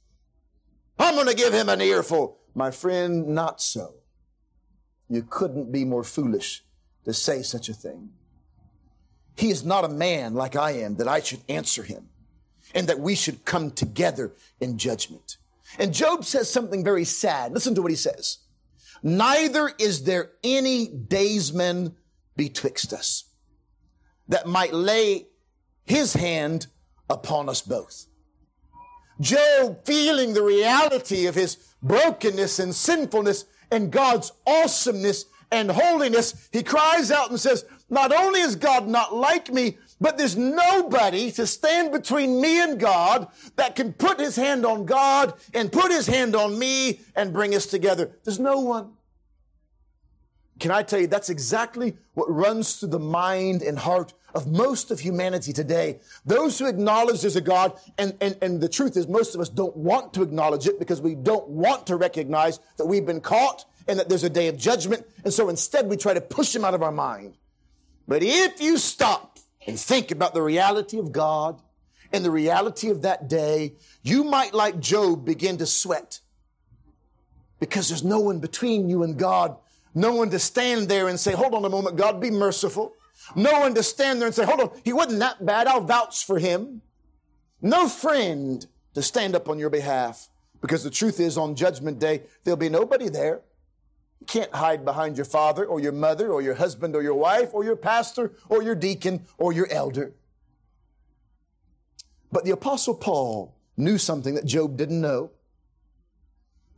I'm 0.98 1.14
going 1.14 1.26
to 1.26 1.34
give 1.34 1.52
him 1.52 1.68
an 1.68 1.82
earful. 1.82 2.38
My 2.54 2.70
friend, 2.70 3.28
not 3.28 3.60
so. 3.60 3.96
You 5.08 5.22
couldn't 5.22 5.70
be 5.70 5.84
more 5.84 6.02
foolish 6.02 6.64
to 7.04 7.12
say 7.12 7.42
such 7.42 7.68
a 7.68 7.74
thing. 7.74 8.10
He 9.36 9.50
is 9.50 9.64
not 9.64 9.84
a 9.84 9.88
man 9.88 10.34
like 10.34 10.56
I 10.56 10.72
am 10.72 10.96
that 10.96 11.08
I 11.08 11.20
should 11.20 11.40
answer 11.48 11.82
him 11.82 12.08
and 12.74 12.88
that 12.88 13.00
we 13.00 13.14
should 13.14 13.44
come 13.44 13.70
together 13.70 14.32
in 14.60 14.78
judgment. 14.78 15.36
And 15.78 15.92
Job 15.92 16.24
says 16.24 16.50
something 16.50 16.82
very 16.82 17.04
sad. 17.04 17.52
Listen 17.52 17.74
to 17.74 17.82
what 17.82 17.90
he 17.90 17.96
says. 17.96 18.38
Neither 19.02 19.72
is 19.78 20.04
there 20.04 20.32
any 20.42 20.88
daysman 20.88 21.96
betwixt 22.36 22.92
us 22.92 23.24
that 24.28 24.46
might 24.46 24.72
lay 24.72 25.26
his 25.84 26.14
hand 26.14 26.66
upon 27.08 27.48
us 27.48 27.62
both. 27.62 28.06
Job, 29.20 29.84
feeling 29.84 30.34
the 30.34 30.42
reality 30.42 31.26
of 31.26 31.34
his 31.34 31.56
brokenness 31.82 32.58
and 32.58 32.74
sinfulness 32.74 33.44
and 33.70 33.90
God's 33.90 34.32
awesomeness 34.46 35.26
and 35.50 35.70
holiness, 35.70 36.48
he 36.52 36.62
cries 36.62 37.10
out 37.10 37.30
and 37.30 37.40
says, 37.40 37.64
not 37.88 38.12
only 38.12 38.40
is 38.40 38.56
God 38.56 38.88
not 38.88 39.14
like 39.14 39.52
me, 39.52 39.78
but 40.00 40.18
there's 40.18 40.36
nobody 40.36 41.30
to 41.32 41.46
stand 41.46 41.92
between 41.92 42.40
me 42.40 42.60
and 42.60 42.78
God 42.78 43.28
that 43.56 43.76
can 43.76 43.92
put 43.92 44.18
his 44.18 44.36
hand 44.36 44.66
on 44.66 44.84
God 44.84 45.34
and 45.54 45.72
put 45.72 45.90
his 45.90 46.06
hand 46.06 46.34
on 46.34 46.58
me 46.58 47.00
and 47.14 47.32
bring 47.32 47.54
us 47.54 47.66
together. 47.66 48.10
There's 48.24 48.40
no 48.40 48.60
one. 48.60 48.92
Can 50.58 50.70
I 50.70 50.82
tell 50.82 51.00
you, 51.00 51.06
that's 51.06 51.28
exactly 51.28 51.96
what 52.14 52.30
runs 52.30 52.76
through 52.76 52.88
the 52.88 52.98
mind 52.98 53.62
and 53.62 53.78
heart 53.78 54.14
of 54.34 54.46
most 54.46 54.90
of 54.90 55.00
humanity 55.00 55.52
today. 55.52 56.00
Those 56.24 56.58
who 56.58 56.66
acknowledge 56.66 57.20
there's 57.20 57.36
a 57.36 57.42
God, 57.42 57.78
and, 57.98 58.16
and, 58.20 58.36
and 58.40 58.60
the 58.60 58.68
truth 58.68 58.96
is 58.96 59.06
most 59.06 59.34
of 59.34 59.40
us 59.40 59.48
don't 59.48 59.76
want 59.76 60.14
to 60.14 60.22
acknowledge 60.22 60.66
it 60.66 60.78
because 60.78 61.00
we 61.00 61.14
don't 61.14 61.46
want 61.48 61.86
to 61.88 61.96
recognize 61.96 62.58
that 62.78 62.86
we've 62.86 63.06
been 63.06 63.20
caught 63.20 63.66
and 63.86 63.98
that 63.98 64.08
there's 64.08 64.24
a 64.24 64.30
day 64.30 64.48
of 64.48 64.56
judgment. 64.56 65.06
And 65.24 65.32
so 65.32 65.48
instead 65.48 65.88
we 65.88 65.96
try 65.96 66.14
to 66.14 66.20
push 66.20 66.54
him 66.54 66.64
out 66.64 66.74
of 66.74 66.82
our 66.82 66.92
mind. 66.92 67.36
But 68.08 68.22
if 68.22 68.60
you 68.60 68.78
stop 68.78 69.38
and 69.66 69.78
think 69.78 70.10
about 70.10 70.34
the 70.34 70.42
reality 70.42 70.98
of 70.98 71.12
God 71.12 71.60
and 72.12 72.24
the 72.24 72.30
reality 72.30 72.88
of 72.88 73.02
that 73.02 73.28
day, 73.28 73.74
you 74.02 74.24
might, 74.24 74.54
like 74.54 74.78
Job, 74.78 75.24
begin 75.24 75.58
to 75.58 75.66
sweat 75.66 76.20
because 77.58 77.88
there's 77.88 78.04
no 78.04 78.20
one 78.20 78.38
between 78.38 78.88
you 78.88 79.02
and 79.02 79.18
God. 79.18 79.56
No 79.94 80.12
one 80.12 80.30
to 80.30 80.38
stand 80.38 80.88
there 80.88 81.08
and 81.08 81.18
say, 81.18 81.32
hold 81.32 81.54
on 81.54 81.64
a 81.64 81.68
moment, 81.68 81.96
God, 81.96 82.20
be 82.20 82.30
merciful. 82.30 82.94
No 83.34 83.60
one 83.60 83.74
to 83.74 83.82
stand 83.82 84.20
there 84.20 84.26
and 84.26 84.34
say, 84.34 84.44
hold 84.44 84.60
on, 84.60 84.70
he 84.84 84.92
wasn't 84.92 85.20
that 85.20 85.44
bad. 85.44 85.66
I'll 85.66 85.80
vouch 85.80 86.24
for 86.24 86.38
him. 86.38 86.82
No 87.62 87.88
friend 87.88 88.64
to 88.94 89.02
stand 89.02 89.34
up 89.34 89.48
on 89.48 89.58
your 89.58 89.70
behalf 89.70 90.28
because 90.60 90.84
the 90.84 90.90
truth 90.90 91.18
is 91.18 91.36
on 91.36 91.54
judgment 91.54 91.98
day, 91.98 92.22
there'll 92.44 92.56
be 92.56 92.68
nobody 92.68 93.08
there. 93.08 93.40
You 94.20 94.26
can't 94.26 94.54
hide 94.54 94.84
behind 94.84 95.16
your 95.16 95.26
father 95.26 95.64
or 95.64 95.80
your 95.80 95.92
mother 95.92 96.32
or 96.32 96.42
your 96.42 96.54
husband 96.54 96.96
or 96.96 97.02
your 97.02 97.14
wife 97.14 97.50
or 97.52 97.64
your 97.64 97.76
pastor 97.76 98.32
or 98.48 98.62
your 98.62 98.74
deacon 98.74 99.26
or 99.38 99.52
your 99.52 99.68
elder. 99.70 100.14
But 102.32 102.44
the 102.44 102.50
apostle 102.50 102.94
Paul 102.94 103.56
knew 103.76 103.98
something 103.98 104.34
that 104.34 104.46
Job 104.46 104.76
didn't 104.76 105.00
know. 105.00 105.30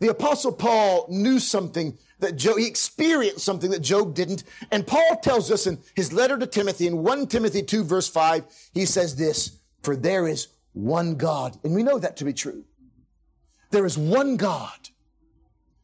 The 0.01 0.09
apostle 0.09 0.53
Paul 0.53 1.07
knew 1.09 1.39
something 1.39 1.99
that 2.21 2.37
Job, 2.37 2.59
he 2.59 2.67
experienced 2.67 3.45
something 3.45 3.71
that 3.71 3.81
Job 3.81 4.15
didn't. 4.15 4.45
And 4.71 4.87
Paul 4.87 5.17
tells 5.23 5.51
us 5.51 5.67
in 5.67 5.79
his 5.95 6.13
letter 6.13 6.39
to 6.39 6.47
Timothy 6.47 6.87
in 6.87 7.03
1 7.03 7.27
Timothy 7.27 7.63
2 7.63 7.85
verse 7.85 8.09
5, 8.09 8.45
he 8.73 8.85
says 8.85 9.17
this, 9.17 9.59
for 9.83 9.97
there 9.97 10.29
is 10.29 10.49
one 10.73 11.17
God. 11.17 11.57
And 11.65 11.75
we 11.75 11.83
know 11.83 11.99
that 11.99 12.17
to 12.19 12.25
be 12.25 12.33
true. 12.33 12.65
There 13.71 13.87
is 13.87 13.99
one 13.99 14.37
God. 14.37 14.91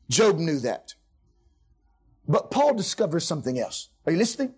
Job 0.09 0.39
knew 0.39 0.59
that. 0.61 0.95
But 2.27 2.51
Paul 2.51 2.75
discovers 2.75 3.25
something 3.27 3.59
else. 3.59 3.89
Are 4.07 4.13
you 4.13 4.19
listening? 4.19 4.55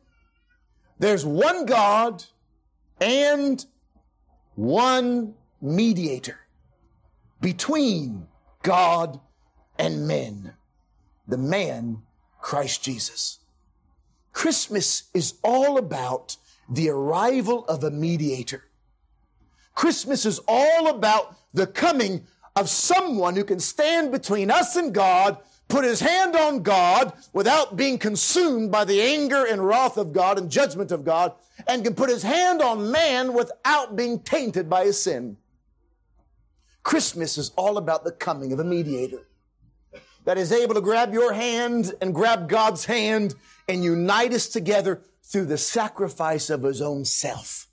There's 0.99 1.25
one 1.25 1.67
God 1.67 2.25
and 3.01 3.65
one 4.55 5.35
mediator 5.61 6.39
between 7.41 8.29
God 8.63 9.21
and 9.79 10.07
men 10.07 10.55
the 11.29 11.39
man, 11.39 12.03
Christ 12.41 12.83
Jesus. 12.83 13.41
Christmas 14.33 15.05
is 15.15 15.35
all 15.43 15.79
about 15.79 16.37
the 16.69 16.89
arrival 16.89 17.65
of 17.67 17.83
a 17.83 17.91
mediator. 17.91 18.65
Christmas 19.75 20.25
is 20.25 20.41
all 20.47 20.89
about 20.89 21.37
the 21.53 21.67
coming 21.67 22.27
of 22.55 22.69
someone 22.69 23.37
who 23.37 23.45
can 23.45 23.61
stand 23.61 24.11
between 24.11 24.51
us 24.51 24.77
and 24.77 24.95
God, 24.95 25.39
put 25.69 25.85
his 25.85 26.01
hand 26.01 26.37
on 26.37 26.63
God 26.63 27.13
without 27.33 27.77
being 27.77 27.99
consumed 27.99 28.71
by 28.71 28.85
the 28.85 29.01
anger 29.01 29.45
and 29.45 29.67
wrath 29.67 29.97
of 29.97 30.13
God 30.13 30.39
and 30.39 30.51
judgment 30.51 30.93
of 30.93 31.05
God, 31.05 31.33
and 31.67 31.85
can 31.85 31.95
put 31.95 32.11
his 32.11 32.23
hand 32.23 32.61
on 32.63 32.91
man 32.91 33.33
without 33.33 33.97
being 33.97 34.21
tainted 34.21 34.69
by 34.69 34.85
his 34.85 35.03
sin. 35.03 35.37
Christmas 36.83 37.37
is 37.37 37.51
all 37.57 37.79
about 37.79 38.05
the 38.05 38.13
coming 38.13 38.53
of 38.53 38.61
a 38.61 38.65
mediator 38.65 39.27
that 40.25 40.39
is 40.39 40.53
able 40.53 40.75
to 40.75 40.81
grab 40.81 41.13
your 41.13 41.33
hand 41.33 41.95
and 42.01 42.15
grab 42.15 42.49
God's 42.49 42.85
hand 42.85 43.35
and 43.69 43.83
unite 43.83 44.33
us 44.33 44.49
together 44.49 45.03
through 45.23 45.47
the 45.47 45.59
sacrifice 45.59 46.51
of 46.51 46.63
his 46.63 46.81
own 46.81 47.05
self. 47.05 47.67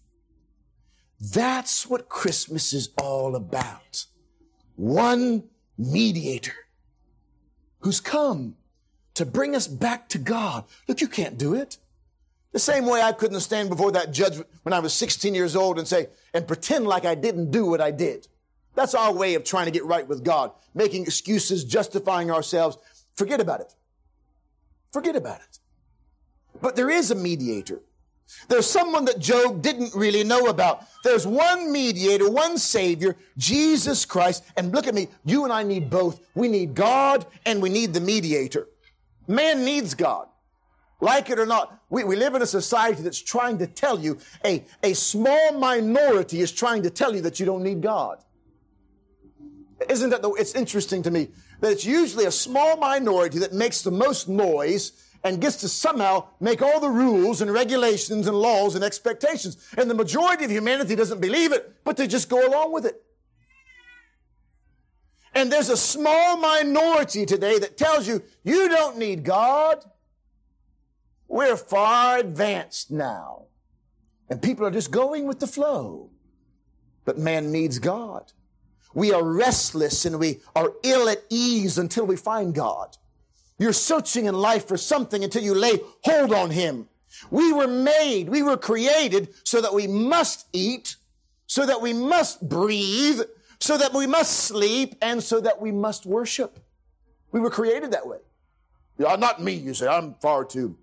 That's 1.20 1.88
what 1.88 2.10
Christmas 2.10 2.74
is 2.74 2.90
all 2.98 3.36
about. 3.36 4.06
One 4.76 5.44
mediator 5.78 6.56
who's 7.84 8.00
come 8.00 8.56
to 9.14 9.26
bring 9.26 9.56
us 9.56 9.68
back 9.68 10.10
to 10.10 10.18
God. 10.18 10.64
Look, 10.88 11.02
you 11.02 11.08
can't 11.08 11.38
do 11.38 11.54
it. 11.54 11.78
The 12.52 12.60
same 12.60 12.86
way 12.86 13.02
I 13.02 13.12
couldn't 13.12 13.40
stand 13.42 13.70
before 13.70 13.92
that 13.92 14.12
judge 14.12 14.40
when 14.64 14.74
I 14.74 14.80
was 14.80 14.94
16 14.94 15.36
years 15.36 15.56
old 15.56 15.78
and 15.78 15.88
say, 15.88 16.08
and 16.34 16.48
pretend 16.48 16.88
like 16.88 17.06
I 17.06 17.16
didn't 17.16 17.52
do 17.52 17.66
what 17.66 17.82
I 17.82 17.92
did. 17.92 18.28
That's 18.76 18.96
our 18.96 19.14
way 19.14 19.36
of 19.36 19.44
trying 19.44 19.66
to 19.66 19.72
get 19.72 19.86
right 19.86 20.08
with 20.08 20.24
God, 20.24 20.52
making 20.74 21.04
excuses, 21.04 21.64
justifying 21.64 22.32
ourselves. 22.32 22.78
Forget 23.16 23.42
about 23.42 23.60
it. 23.60 23.74
Forget 24.92 25.16
about 25.16 25.42
it. 25.42 25.60
But 26.62 26.76
there 26.76 26.90
is 26.90 27.12
a 27.12 27.16
mediator. 27.16 27.82
There's 28.48 28.66
someone 28.66 29.06
that 29.06 29.20
Job 29.20 29.62
didn't 29.62 29.94
really 29.96 30.24
know 30.24 30.48
about. 30.48 30.86
There's 31.04 31.26
one 31.26 31.72
mediator, 31.72 32.30
one 32.30 32.58
savior, 32.58 33.16
Jesus 33.38 34.06
Christ. 34.06 34.44
And 34.58 34.74
look 34.74 34.88
at 34.88 34.96
me, 34.96 35.08
you 35.24 35.44
and 35.44 35.54
I 35.54 35.64
need 35.64 35.90
both. 35.90 36.20
We 36.36 36.48
need 36.48 36.76
God 36.76 37.26
and 37.46 37.62
we 37.62 37.70
need 37.70 37.94
the 37.94 38.02
mediator. 38.02 38.68
Man 39.28 39.64
needs 39.64 39.94
God. 39.94 40.28
Like 41.00 41.30
it 41.30 41.38
or 41.38 41.46
not, 41.46 41.80
we, 41.90 42.06
we 42.06 42.16
live 42.16 42.34
in 42.34 42.42
a 42.42 42.46
society 42.46 43.02
that's 43.02 43.22
trying 43.22 43.58
to 43.58 43.68
tell 43.68 44.00
you, 44.00 44.18
a, 44.46 44.64
a 44.84 44.94
small 44.94 45.52
minority 45.52 46.40
is 46.40 46.52
trying 46.52 46.84
to 46.84 46.90
tell 46.90 47.14
you 47.14 47.22
that 47.22 47.40
you 47.40 47.46
don't 47.46 47.64
need 47.64 47.82
God. 47.82 48.24
Isn't 49.90 50.12
that 50.12 50.22
the, 50.22 50.32
it's 50.32 50.56
interesting 50.56 51.04
to 51.04 51.12
me 51.12 51.28
that 51.60 51.72
it's 51.72 51.86
usually 51.86 52.26
a 52.26 52.32
small 52.32 52.78
minority 52.78 53.40
that 53.40 53.54
makes 53.54 53.82
the 53.82 53.92
most 53.92 54.30
noise 54.30 55.03
and 55.24 55.40
gets 55.40 55.58
to 55.58 55.70
somehow 55.70 56.28
make 56.40 56.62
all 56.62 56.80
the 56.80 56.90
rules 56.90 57.42
and 57.42 57.52
regulations 57.52 58.28
and 58.28 58.38
laws 58.38 58.76
and 58.76 58.84
expectations. 58.84 59.58
And 59.78 59.90
the 59.90 59.96
majority 59.96 60.46
of 60.46 60.52
humanity 60.52 60.96
doesn't 60.96 61.22
believe 61.22 61.54
it, 61.54 61.84
but 61.84 61.98
they 61.98 62.08
just 62.08 62.30
go 62.30 62.46
along 62.48 62.74
with 62.74 62.86
it. 62.86 63.02
And 65.36 65.52
there's 65.52 65.70
a 65.70 65.78
small 65.78 66.38
minority 66.38 67.26
today 67.26 67.58
that 67.60 67.78
tells 67.78 68.08
you, 68.08 68.22
you 68.44 68.70
don't 68.70 68.98
need 68.98 69.24
God. 69.24 69.84
We're 71.28 71.58
far 71.58 72.20
advanced 72.20 72.92
now. 72.92 73.46
And 74.30 74.42
people 74.42 74.66
are 74.66 74.72
just 74.72 74.92
going 74.92 75.26
with 75.26 75.40
the 75.40 75.48
flow. 75.48 76.12
But 77.06 77.18
man 77.18 77.52
needs 77.52 77.80
God. 77.80 78.32
We 78.94 79.12
are 79.12 79.24
restless 79.24 80.06
and 80.06 80.20
we 80.20 80.42
are 80.56 80.74
ill 80.84 81.10
at 81.10 81.24
ease 81.30 81.78
until 81.78 82.06
we 82.06 82.16
find 82.16 82.54
God. 82.54 82.98
You're 83.64 83.72
searching 83.72 84.26
in 84.26 84.36
life 84.36 84.68
for 84.68 84.76
something 84.76 85.24
until 85.24 85.42
you 85.42 85.56
lay 85.56 85.80
hold 86.04 86.34
on 86.34 86.50
Him. 86.50 86.90
We 87.32 87.54
were 87.54 87.66
made, 87.66 88.28
we 88.28 88.44
were 88.44 88.58
created 88.58 89.34
so 89.46 89.62
that 89.62 89.74
we 89.74 89.88
must 89.88 90.48
eat, 90.52 90.98
so 91.48 91.66
that 91.66 91.80
we 91.82 91.94
must 91.94 92.50
breathe, 92.50 93.22
so 93.62 93.78
that 93.78 93.94
we 93.94 94.06
must 94.06 94.34
sleep, 94.34 94.96
and 95.02 95.24
so 95.24 95.40
that 95.40 95.62
we 95.62 95.72
must 95.72 96.06
worship. 96.06 96.60
We 97.32 97.40
were 97.40 97.50
created 97.50 97.92
that 97.92 98.06
way. 98.06 98.18
Yeah, 98.98 99.16
not 99.16 99.42
me, 99.42 99.54
you 99.54 99.74
say. 99.74 99.88
I'm 99.88 100.16
far 100.16 100.44
too 100.44 100.78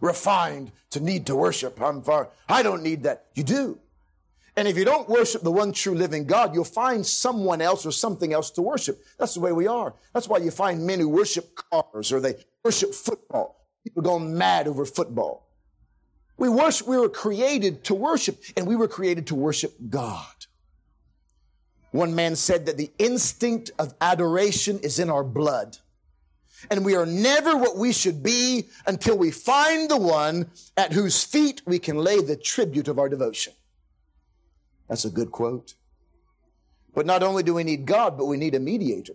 refined 0.00 0.72
to 0.92 1.00
need 1.00 1.26
to 1.26 1.36
worship. 1.36 1.78
I'm 1.78 2.00
far, 2.00 2.30
I 2.48 2.62
don't 2.62 2.82
need 2.82 3.02
that. 3.02 3.26
You 3.34 3.42
do. 3.42 3.78
And 4.58 4.66
if 4.66 4.76
you 4.76 4.84
don't 4.84 5.08
worship 5.08 5.42
the 5.42 5.52
one 5.52 5.70
true 5.70 5.94
living 5.94 6.24
God, 6.24 6.52
you'll 6.52 6.64
find 6.64 7.06
someone 7.06 7.60
else 7.60 7.86
or 7.86 7.92
something 7.92 8.32
else 8.32 8.50
to 8.50 8.60
worship. 8.60 9.00
That's 9.16 9.34
the 9.34 9.40
way 9.40 9.52
we 9.52 9.68
are. 9.68 9.94
That's 10.12 10.26
why 10.26 10.38
you 10.38 10.50
find 10.50 10.84
men 10.84 10.98
who 10.98 11.08
worship 11.08 11.54
cars 11.70 12.10
or 12.10 12.18
they 12.18 12.34
worship 12.64 12.92
football. 12.92 13.64
People 13.84 14.02
going 14.02 14.36
mad 14.36 14.66
over 14.66 14.84
football. 14.84 15.46
We 16.38 16.48
worship, 16.48 16.88
we 16.88 16.98
were 16.98 17.08
created 17.08 17.84
to 17.84 17.94
worship 17.94 18.42
and 18.56 18.66
we 18.66 18.74
were 18.74 18.88
created 18.88 19.28
to 19.28 19.36
worship 19.36 19.76
God. 19.88 20.26
One 21.92 22.16
man 22.16 22.34
said 22.34 22.66
that 22.66 22.76
the 22.76 22.90
instinct 22.98 23.70
of 23.78 23.94
adoration 24.00 24.80
is 24.80 24.98
in 24.98 25.08
our 25.08 25.22
blood. 25.22 25.78
And 26.68 26.84
we 26.84 26.96
are 26.96 27.06
never 27.06 27.56
what 27.56 27.76
we 27.76 27.92
should 27.92 28.24
be 28.24 28.70
until 28.88 29.16
we 29.16 29.30
find 29.30 29.88
the 29.88 29.96
one 29.96 30.50
at 30.76 30.94
whose 30.94 31.22
feet 31.22 31.62
we 31.64 31.78
can 31.78 31.96
lay 31.96 32.20
the 32.20 32.34
tribute 32.34 32.88
of 32.88 32.98
our 32.98 33.08
devotion. 33.08 33.52
That's 34.88 35.04
a 35.04 35.10
good 35.10 35.30
quote. 35.30 35.74
But 36.94 37.06
not 37.06 37.22
only 37.22 37.42
do 37.42 37.54
we 37.54 37.64
need 37.64 37.86
God, 37.86 38.16
but 38.16 38.26
we 38.26 38.36
need 38.36 38.54
a 38.54 38.60
mediator. 38.60 39.14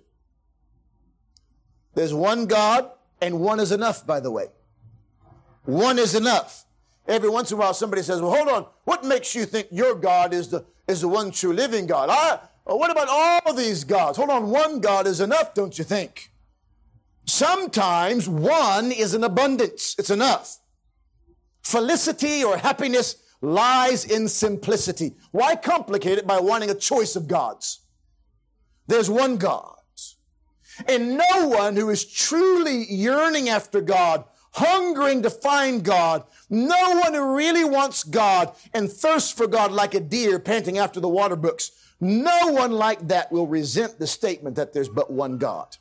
There's 1.96 2.14
one 2.14 2.46
God, 2.46 2.90
and 3.22 3.40
one 3.40 3.60
is 3.60 3.72
enough, 3.72 4.06
by 4.06 4.20
the 4.20 4.32
way. 4.32 4.48
One 5.66 6.00
is 6.00 6.16
enough. 6.16 6.66
Every 7.08 7.30
once 7.30 7.52
in 7.52 7.58
a 7.58 7.60
while, 7.60 7.74
somebody 7.74 8.02
says, 8.02 8.22
Well, 8.22 8.34
hold 8.34 8.48
on, 8.48 8.66
what 8.86 9.04
makes 9.04 9.36
you 9.36 9.46
think 9.46 9.68
your 9.72 9.96
God 9.96 10.34
is 10.34 10.50
the, 10.50 10.66
is 10.88 11.02
the 11.02 11.08
one 11.08 11.32
true 11.32 11.54
living 11.54 11.86
God? 11.86 12.10
I, 12.10 12.40
what 12.64 12.92
about 12.92 13.08
all 13.10 13.54
these 13.54 13.84
gods? 13.84 14.18
Hold 14.18 14.30
on, 14.30 14.50
one 14.50 14.80
God 14.80 15.06
is 15.06 15.20
enough, 15.20 15.54
don't 15.54 15.78
you 15.78 15.84
think? 15.84 16.32
Sometimes 17.26 18.28
one 18.28 18.92
is 18.92 19.14
an 19.14 19.24
abundance, 19.24 19.96
it's 19.98 20.10
enough. 20.10 20.60
Felicity 21.62 22.44
or 22.44 22.58
happiness 22.58 23.16
lies 23.44 24.06
in 24.06 24.28
simplicity. 24.28 25.16
Why 25.32 25.56
complicate 25.56 26.18
it 26.18 26.26
by 26.26 26.40
wanting 26.40 26.70
a 26.70 26.76
choice 26.76 27.16
of 27.16 27.28
gods? 27.28 27.82
There's 28.88 29.10
one 29.10 29.38
God. 29.38 29.78
And 30.88 31.18
no 31.18 31.48
one 31.50 31.76
who 31.76 31.90
is 31.90 32.04
truly 32.04 32.86
yearning 32.92 33.50
after 33.50 33.82
God 33.82 34.24
hungering 34.54 35.24
to 35.24 35.30
find 35.30 35.84
God. 35.84 36.24
No 36.50 37.00
one 37.02 37.14
who 37.14 37.36
really 37.36 37.64
wants 37.64 38.04
God 38.04 38.56
and 38.74 38.92
thirsts 38.92 39.32
for 39.32 39.48
God 39.48 39.72
like 39.72 39.94
a 39.94 40.00
deer 40.00 40.40
panting 40.40 40.78
after 40.78 41.00
the 41.00 41.10
water 41.10 41.36
brooks. 41.36 41.72
No 42.00 42.48
one 42.48 42.72
like 42.72 43.08
that 43.08 43.32
will 43.32 43.48
resent 43.48 44.00
the 44.00 44.08
statement 44.08 44.56
that 44.56 44.74
there's 44.74 44.90
but 44.90 45.12
one 45.12 45.38
God. 45.38 45.76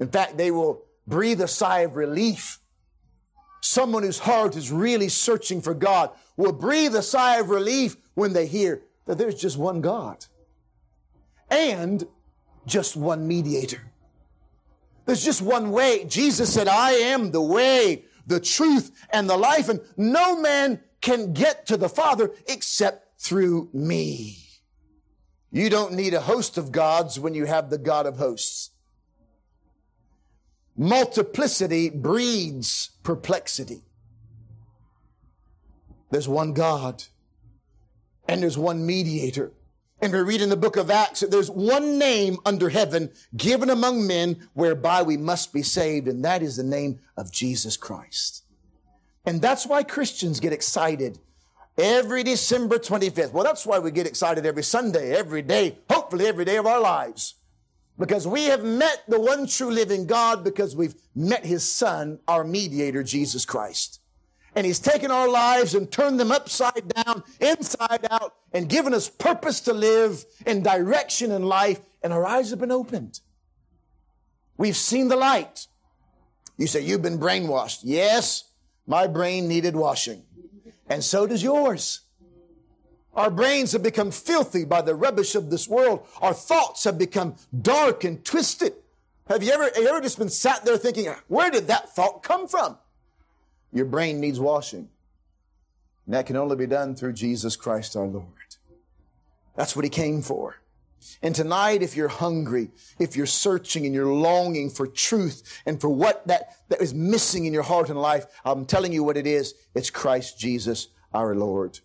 In 0.00 0.08
fact, 0.08 0.36
they 0.36 0.50
will 0.50 0.84
breathe 1.06 1.40
a 1.40 1.48
sigh 1.48 1.80
of 1.80 1.96
relief. 1.96 2.58
Someone 3.64 4.02
whose 4.02 4.18
heart 4.18 4.56
is 4.56 4.70
really 4.70 5.08
searching 5.08 5.62
for 5.62 5.72
God 5.72 6.10
will 6.36 6.52
breathe 6.52 6.94
a 6.94 7.00
sigh 7.00 7.38
of 7.38 7.48
relief 7.48 7.96
when 8.12 8.34
they 8.34 8.46
hear 8.46 8.82
that 9.06 9.16
there's 9.16 9.40
just 9.40 9.56
one 9.56 9.80
God 9.80 10.26
and 11.50 12.06
just 12.66 12.94
one 12.94 13.26
mediator. 13.26 13.80
There's 15.06 15.24
just 15.24 15.40
one 15.40 15.70
way. 15.70 16.04
Jesus 16.04 16.52
said, 16.52 16.68
I 16.68 16.92
am 16.92 17.30
the 17.30 17.40
way, 17.40 18.04
the 18.26 18.38
truth, 18.38 18.90
and 19.08 19.30
the 19.30 19.38
life, 19.38 19.70
and 19.70 19.80
no 19.96 20.38
man 20.38 20.80
can 21.00 21.32
get 21.32 21.64
to 21.68 21.78
the 21.78 21.88
Father 21.88 22.32
except 22.46 23.18
through 23.18 23.70
me. 23.72 24.36
You 25.50 25.70
don't 25.70 25.94
need 25.94 26.12
a 26.12 26.20
host 26.20 26.58
of 26.58 26.70
gods 26.70 27.18
when 27.18 27.32
you 27.32 27.46
have 27.46 27.70
the 27.70 27.78
God 27.78 28.04
of 28.04 28.18
hosts. 28.18 28.72
Multiplicity 30.76 31.88
breeds 31.88 32.90
perplexity. 33.02 33.82
There's 36.10 36.28
one 36.28 36.52
God 36.52 37.04
and 38.28 38.42
there's 38.42 38.58
one 38.58 38.86
mediator. 38.86 39.52
And 40.00 40.12
we 40.12 40.20
read 40.20 40.42
in 40.42 40.48
the 40.48 40.56
book 40.56 40.76
of 40.76 40.90
Acts 40.90 41.20
that 41.20 41.30
there's 41.30 41.50
one 41.50 41.98
name 41.98 42.38
under 42.44 42.68
heaven 42.68 43.10
given 43.36 43.70
among 43.70 44.06
men 44.06 44.48
whereby 44.52 45.02
we 45.02 45.16
must 45.16 45.52
be 45.52 45.62
saved, 45.62 46.08
and 46.08 46.24
that 46.24 46.42
is 46.42 46.56
the 46.56 46.64
name 46.64 47.00
of 47.16 47.32
Jesus 47.32 47.76
Christ. 47.76 48.42
And 49.24 49.40
that's 49.40 49.66
why 49.66 49.82
Christians 49.82 50.40
get 50.40 50.52
excited 50.52 51.18
every 51.78 52.22
December 52.22 52.78
25th. 52.78 53.32
Well, 53.32 53.44
that's 53.44 53.64
why 53.64 53.78
we 53.78 53.90
get 53.90 54.06
excited 54.06 54.44
every 54.44 54.62
Sunday, 54.62 55.16
every 55.16 55.42
day, 55.42 55.78
hopefully 55.90 56.26
every 56.26 56.44
day 56.44 56.56
of 56.56 56.66
our 56.66 56.80
lives. 56.80 57.34
Because 57.98 58.26
we 58.26 58.44
have 58.46 58.64
met 58.64 59.04
the 59.06 59.20
one 59.20 59.46
true 59.46 59.70
living 59.70 60.06
God 60.06 60.42
because 60.42 60.74
we've 60.74 60.96
met 61.14 61.44
his 61.44 61.62
son, 61.62 62.18
our 62.26 62.42
mediator, 62.42 63.02
Jesus 63.02 63.44
Christ. 63.44 64.00
And 64.56 64.66
he's 64.66 64.80
taken 64.80 65.10
our 65.10 65.28
lives 65.28 65.74
and 65.74 65.90
turned 65.90 66.18
them 66.18 66.32
upside 66.32 66.88
down, 66.88 67.22
inside 67.40 68.06
out, 68.10 68.34
and 68.52 68.68
given 68.68 68.94
us 68.94 69.08
purpose 69.08 69.60
to 69.62 69.72
live 69.72 70.24
and 70.46 70.62
direction 70.62 71.32
in 71.32 71.44
life, 71.44 71.80
and 72.02 72.12
our 72.12 72.24
eyes 72.24 72.50
have 72.50 72.60
been 72.60 72.70
opened. 72.70 73.20
We've 74.56 74.76
seen 74.76 75.08
the 75.08 75.16
light. 75.16 75.66
You 76.56 76.68
say, 76.68 76.80
you've 76.82 77.02
been 77.02 77.18
brainwashed. 77.18 77.80
Yes, 77.82 78.44
my 78.86 79.08
brain 79.08 79.48
needed 79.48 79.74
washing. 79.74 80.22
And 80.88 81.02
so 81.02 81.26
does 81.26 81.42
yours. 81.42 82.00
Our 83.14 83.30
brains 83.30 83.72
have 83.72 83.82
become 83.82 84.10
filthy 84.10 84.64
by 84.64 84.82
the 84.82 84.94
rubbish 84.94 85.34
of 85.34 85.50
this 85.50 85.68
world. 85.68 86.06
Our 86.20 86.34
thoughts 86.34 86.84
have 86.84 86.98
become 86.98 87.36
dark 87.62 88.04
and 88.04 88.24
twisted. 88.24 88.74
Have 89.28 89.42
you 89.42 89.52
ever, 89.52 89.64
have 89.64 89.76
you 89.76 89.88
ever 89.88 90.00
just 90.00 90.18
been 90.18 90.28
sat 90.28 90.64
there 90.64 90.76
thinking, 90.76 91.06
where 91.28 91.50
did 91.50 91.68
that 91.68 91.94
thought 91.94 92.22
come 92.22 92.48
from? 92.48 92.76
Your 93.72 93.86
brain 93.86 94.20
needs 94.20 94.38
washing. 94.38 94.88
And 96.06 96.14
that 96.14 96.26
can 96.26 96.36
only 96.36 96.56
be 96.56 96.66
done 96.66 96.94
through 96.94 97.14
Jesus 97.14 97.56
Christ 97.56 97.96
our 97.96 98.06
Lord. 98.06 98.26
That's 99.56 99.74
what 99.74 99.84
He 99.84 99.90
came 99.90 100.20
for. 100.20 100.56
And 101.22 101.34
tonight, 101.34 101.82
if 101.82 101.96
you're 101.96 102.08
hungry, 102.08 102.70
if 102.98 103.16
you're 103.16 103.26
searching 103.26 103.84
and 103.84 103.94
you're 103.94 104.06
longing 104.06 104.70
for 104.70 104.86
truth 104.86 105.62
and 105.66 105.80
for 105.80 105.88
what 105.88 106.26
that, 106.26 106.56
that 106.68 106.80
is 106.80 106.94
missing 106.94 107.44
in 107.44 107.52
your 107.52 107.62
heart 107.62 107.90
and 107.90 108.00
life, 108.00 108.26
I'm 108.44 108.64
telling 108.64 108.92
you 108.92 109.04
what 109.04 109.16
it 109.16 109.26
is. 109.26 109.54
It's 109.74 109.90
Christ 109.90 110.38
Jesus 110.38 110.88
our 111.12 111.34
Lord. 111.34 111.80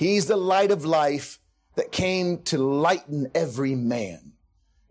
He's 0.00 0.24
the 0.24 0.36
light 0.38 0.70
of 0.70 0.86
life 0.86 1.38
that 1.74 1.92
came 1.92 2.38
to 2.44 2.56
lighten 2.56 3.30
every 3.34 3.74
man. 3.74 4.32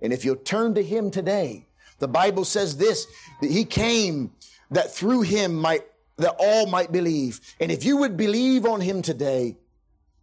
And 0.04 0.14
if 0.14 0.24
you'll 0.24 0.36
turn 0.36 0.76
to 0.76 0.84
Him 0.84 1.10
today, 1.10 1.66
the 1.98 2.08
Bible 2.08 2.46
says 2.46 2.78
this, 2.78 3.08
that 3.42 3.50
He 3.50 3.66
came 3.66 4.34
that 4.70 4.94
through 4.94 5.24
Him 5.24 5.56
might, 5.56 5.82
that 6.18 6.36
all 6.38 6.68
might 6.68 6.92
believe. 6.92 7.42
And 7.60 7.72
if 7.72 7.84
you 7.84 7.98
would 7.98 8.18
believe 8.18 8.68
on 8.68 8.82
Him 8.82 9.02
today, 9.02 9.58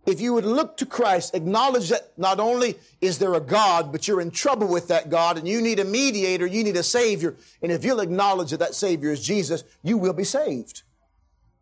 if 0.07 0.21
you 0.21 0.33
would 0.35 0.45
look 0.45 0.77
to 0.77 0.87
Christ, 0.87 1.35
acknowledge 1.35 1.89
that 1.89 2.17
not 2.17 2.39
only 2.39 2.77
is 3.01 3.19
there 3.19 3.35
a 3.35 3.41
God, 3.41 3.91
but 3.91 4.07
you're 4.07 4.21
in 4.21 4.31
trouble 4.31 4.69
with 4.69 4.87
that 4.87 5.11
God 5.11 5.37
and 5.37 5.49
you 5.49 5.61
need 5.61 5.81
a 5.81 5.85
mediator, 5.85 6.47
you 6.47 6.63
need 6.63 6.77
a 6.77 6.85
savior. 6.85 7.35
And 7.61 7.73
if 7.73 7.85
you'll 7.85 7.99
acknowledge 7.99 8.53
that 8.53 8.61
that 8.61 8.77
savior 8.77 9.11
is 9.11 9.21
Jesus, 9.21 9.65
you 9.83 9.99
will 9.99 10.13
be 10.13 10.23
saved. 10.23 10.85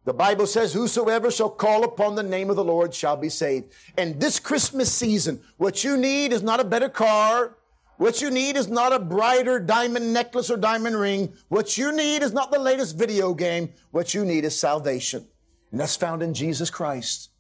The 0.05 0.13
Bible 0.13 0.47
says, 0.47 0.73
whosoever 0.73 1.31
shall 1.31 1.49
call 1.49 1.85
upon 1.85 2.15
the 2.15 2.23
name 2.23 2.51
of 2.51 2.57
the 2.57 2.65
Lord 2.65 2.95
shall 2.95 3.17
be 3.17 3.31
saved. 3.31 3.73
And 3.97 4.21
this 4.21 4.39
Christmas 4.39 4.93
season, 4.93 5.41
what 5.57 5.83
you 5.83 5.97
need 5.97 6.33
is 6.33 6.43
not 6.43 6.61
a 6.61 6.65
better 6.65 6.91
car. 6.91 7.57
What 7.97 8.21
you 8.21 8.31
need 8.31 8.57
is 8.57 8.69
not 8.69 8.93
a 8.93 8.99
brighter 8.99 9.59
diamond 9.59 10.13
necklace 10.13 10.51
or 10.51 10.57
diamond 10.59 10.97
ring. 10.97 11.33
What 11.49 11.79
you 11.79 11.91
need 11.91 12.23
is 12.23 12.33
not 12.33 12.53
the 12.53 12.59
latest 12.59 12.99
video 12.99 13.33
game. 13.33 13.73
What 13.93 14.13
you 14.13 14.25
need 14.25 14.45
is 14.45 14.59
salvation. 14.59 15.27
And 15.71 15.81
that's 15.81 15.97
found 15.97 16.23
in 16.23 16.35
Jesus 16.35 16.71
Christ 16.71 17.31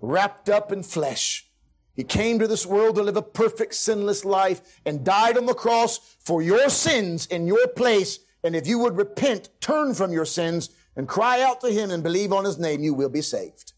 wrapped 0.00 0.48
up 0.48 0.72
in 0.72 0.82
flesh. 0.82 1.46
He 1.94 2.04
came 2.04 2.38
to 2.38 2.46
this 2.46 2.64
world 2.64 2.94
to 2.96 3.02
live 3.02 3.16
a 3.16 3.22
perfect, 3.22 3.74
sinless 3.74 4.24
life 4.24 4.80
and 4.86 5.04
died 5.04 5.36
on 5.36 5.46
the 5.46 5.54
cross 5.54 6.16
for 6.20 6.40
your 6.40 6.68
sins 6.68 7.26
in 7.26 7.46
your 7.46 7.66
place. 7.66 8.20
And 8.44 8.54
if 8.54 8.68
you 8.68 8.78
would 8.78 8.96
repent, 8.96 9.48
turn 9.60 9.94
from 9.94 10.12
your 10.12 10.24
sins, 10.24 10.70
and 10.98 11.06
cry 11.06 11.40
out 11.40 11.60
to 11.60 11.70
Him 11.70 11.92
and 11.92 12.02
believe 12.02 12.32
on 12.32 12.44
His 12.44 12.58
name, 12.58 12.82
you 12.82 12.92
will 12.92 13.08
be 13.08 13.22
saved. 13.22 13.72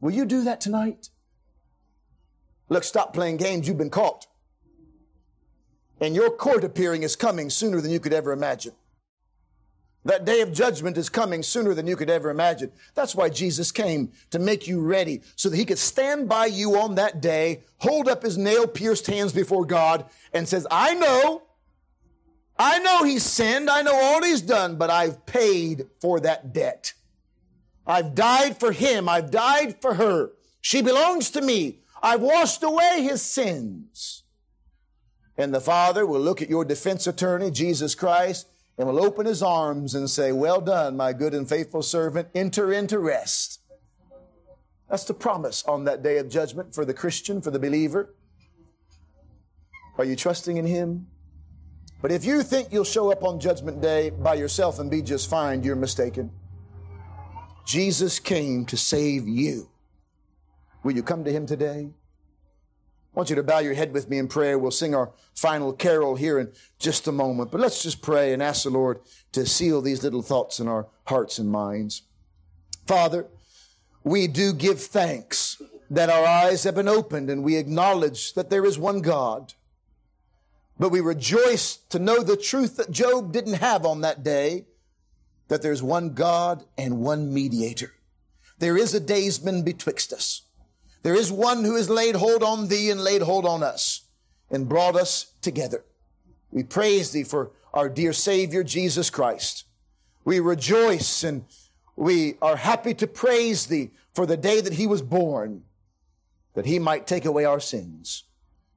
Will 0.00 0.12
you 0.12 0.26
do 0.26 0.44
that 0.44 0.60
tonight? 0.60 1.08
Look, 2.68 2.84
stop 2.84 3.14
playing 3.14 3.38
games. 3.38 3.66
You've 3.66 3.78
been 3.78 3.90
caught. 3.90 4.26
And 6.00 6.14
your 6.14 6.30
court 6.30 6.62
appearing 6.62 7.02
is 7.02 7.16
coming 7.16 7.50
sooner 7.50 7.80
than 7.80 7.90
you 7.90 7.98
could 7.98 8.12
ever 8.12 8.30
imagine. 8.30 8.72
That 10.04 10.24
day 10.24 10.42
of 10.42 10.52
judgment 10.52 10.96
is 10.96 11.08
coming 11.08 11.42
sooner 11.42 11.74
than 11.74 11.86
you 11.86 11.96
could 11.96 12.08
ever 12.08 12.30
imagine. 12.30 12.72
That's 12.94 13.14
why 13.14 13.30
Jesus 13.30 13.72
came 13.72 14.12
to 14.30 14.38
make 14.38 14.66
you 14.68 14.80
ready 14.80 15.22
so 15.36 15.48
that 15.48 15.56
he 15.56 15.64
could 15.64 15.78
stand 15.78 16.28
by 16.28 16.46
you 16.46 16.76
on 16.76 16.94
that 16.94 17.20
day, 17.20 17.62
hold 17.78 18.08
up 18.08 18.22
his 18.22 18.38
nail 18.38 18.66
pierced 18.66 19.06
hands 19.06 19.32
before 19.32 19.64
God 19.64 20.06
and 20.32 20.48
says, 20.48 20.66
I 20.70 20.94
know, 20.94 21.42
I 22.62 22.78
know 22.80 23.04
he's 23.04 23.22
sinned. 23.22 23.70
I 23.70 23.80
know 23.80 23.94
all 23.94 24.22
he's 24.22 24.42
done, 24.42 24.76
but 24.76 24.90
I've 24.90 25.24
paid 25.24 25.86
for 25.98 26.20
that 26.20 26.52
debt. 26.52 26.92
I've 27.86 28.14
died 28.14 28.60
for 28.60 28.70
him. 28.70 29.08
I've 29.08 29.30
died 29.30 29.80
for 29.80 29.94
her. 29.94 30.32
She 30.60 30.82
belongs 30.82 31.30
to 31.30 31.40
me. 31.40 31.78
I've 32.02 32.20
washed 32.20 32.62
away 32.62 33.00
his 33.02 33.22
sins. 33.22 34.24
And 35.38 35.54
the 35.54 35.60
Father 35.62 36.04
will 36.04 36.20
look 36.20 36.42
at 36.42 36.50
your 36.50 36.66
defense 36.66 37.06
attorney, 37.06 37.50
Jesus 37.50 37.94
Christ, 37.94 38.46
and 38.76 38.86
will 38.86 39.02
open 39.02 39.24
his 39.24 39.42
arms 39.42 39.94
and 39.94 40.10
say, 40.10 40.30
Well 40.30 40.60
done, 40.60 40.98
my 40.98 41.14
good 41.14 41.32
and 41.32 41.48
faithful 41.48 41.82
servant, 41.82 42.28
enter 42.34 42.70
into 42.70 42.98
rest. 42.98 43.60
That's 44.90 45.04
the 45.04 45.14
promise 45.14 45.64
on 45.64 45.84
that 45.84 46.02
day 46.02 46.18
of 46.18 46.28
judgment 46.28 46.74
for 46.74 46.84
the 46.84 46.92
Christian, 46.92 47.40
for 47.40 47.50
the 47.50 47.58
believer. 47.58 48.14
Are 49.96 50.04
you 50.04 50.14
trusting 50.14 50.58
in 50.58 50.66
him? 50.66 51.06
But 52.02 52.12
if 52.12 52.24
you 52.24 52.42
think 52.42 52.72
you'll 52.72 52.84
show 52.84 53.12
up 53.12 53.22
on 53.22 53.40
judgment 53.40 53.80
day 53.80 54.10
by 54.10 54.34
yourself 54.34 54.78
and 54.78 54.90
be 54.90 55.02
just 55.02 55.28
fine, 55.28 55.62
you're 55.62 55.76
mistaken. 55.76 56.30
Jesus 57.66 58.18
came 58.18 58.64
to 58.66 58.76
save 58.76 59.28
you. 59.28 59.68
Will 60.82 60.92
you 60.92 61.02
come 61.02 61.24
to 61.24 61.32
him 61.32 61.46
today? 61.46 61.90
I 63.12 63.18
want 63.18 63.28
you 63.28 63.36
to 63.36 63.42
bow 63.42 63.58
your 63.58 63.74
head 63.74 63.92
with 63.92 64.08
me 64.08 64.18
in 64.18 64.28
prayer. 64.28 64.58
We'll 64.58 64.70
sing 64.70 64.94
our 64.94 65.10
final 65.34 65.72
carol 65.72 66.16
here 66.16 66.38
in 66.38 66.52
just 66.78 67.06
a 67.06 67.12
moment. 67.12 67.50
But 67.50 67.60
let's 67.60 67.82
just 67.82 68.02
pray 68.02 68.32
and 68.32 68.42
ask 68.42 68.62
the 68.62 68.70
Lord 68.70 69.00
to 69.32 69.44
seal 69.44 69.82
these 69.82 70.02
little 70.02 70.22
thoughts 70.22 70.60
in 70.60 70.68
our 70.68 70.86
hearts 71.06 71.38
and 71.38 71.50
minds. 71.50 72.02
Father, 72.86 73.26
we 74.04 74.26
do 74.26 74.52
give 74.52 74.80
thanks 74.80 75.60
that 75.90 76.08
our 76.08 76.24
eyes 76.24 76.62
have 76.64 76.76
been 76.76 76.88
opened 76.88 77.28
and 77.28 77.42
we 77.42 77.56
acknowledge 77.56 78.32
that 78.34 78.48
there 78.48 78.64
is 78.64 78.78
one 78.78 79.00
God. 79.00 79.54
But 80.80 80.92
we 80.92 81.00
rejoice 81.00 81.76
to 81.90 81.98
know 81.98 82.22
the 82.22 82.38
truth 82.38 82.78
that 82.78 82.90
Job 82.90 83.32
didn't 83.32 83.60
have 83.60 83.84
on 83.84 84.00
that 84.00 84.24
day, 84.24 84.64
that 85.48 85.60
there's 85.60 85.82
one 85.82 86.14
God 86.14 86.64
and 86.78 87.00
one 87.00 87.34
mediator. 87.34 87.92
There 88.60 88.78
is 88.78 88.94
a 88.94 89.00
daysman 89.00 89.62
betwixt 89.62 90.10
us. 90.10 90.40
There 91.02 91.14
is 91.14 91.30
one 91.30 91.64
who 91.64 91.76
has 91.76 91.90
laid 91.90 92.14
hold 92.14 92.42
on 92.42 92.68
thee 92.68 92.88
and 92.88 93.04
laid 93.04 93.20
hold 93.20 93.44
on 93.44 93.62
us 93.62 94.08
and 94.50 94.70
brought 94.70 94.96
us 94.96 95.34
together. 95.42 95.84
We 96.50 96.62
praise 96.62 97.10
thee 97.10 97.24
for 97.24 97.50
our 97.74 97.90
dear 97.90 98.14
Savior, 98.14 98.64
Jesus 98.64 99.10
Christ. 99.10 99.66
We 100.24 100.40
rejoice 100.40 101.22
and 101.22 101.44
we 101.94 102.36
are 102.40 102.56
happy 102.56 102.94
to 102.94 103.06
praise 103.06 103.66
thee 103.66 103.90
for 104.14 104.24
the 104.24 104.38
day 104.38 104.62
that 104.62 104.72
he 104.74 104.86
was 104.86 105.02
born, 105.02 105.64
that 106.54 106.64
he 106.64 106.78
might 106.78 107.06
take 107.06 107.26
away 107.26 107.44
our 107.44 107.60
sins. 107.60 108.24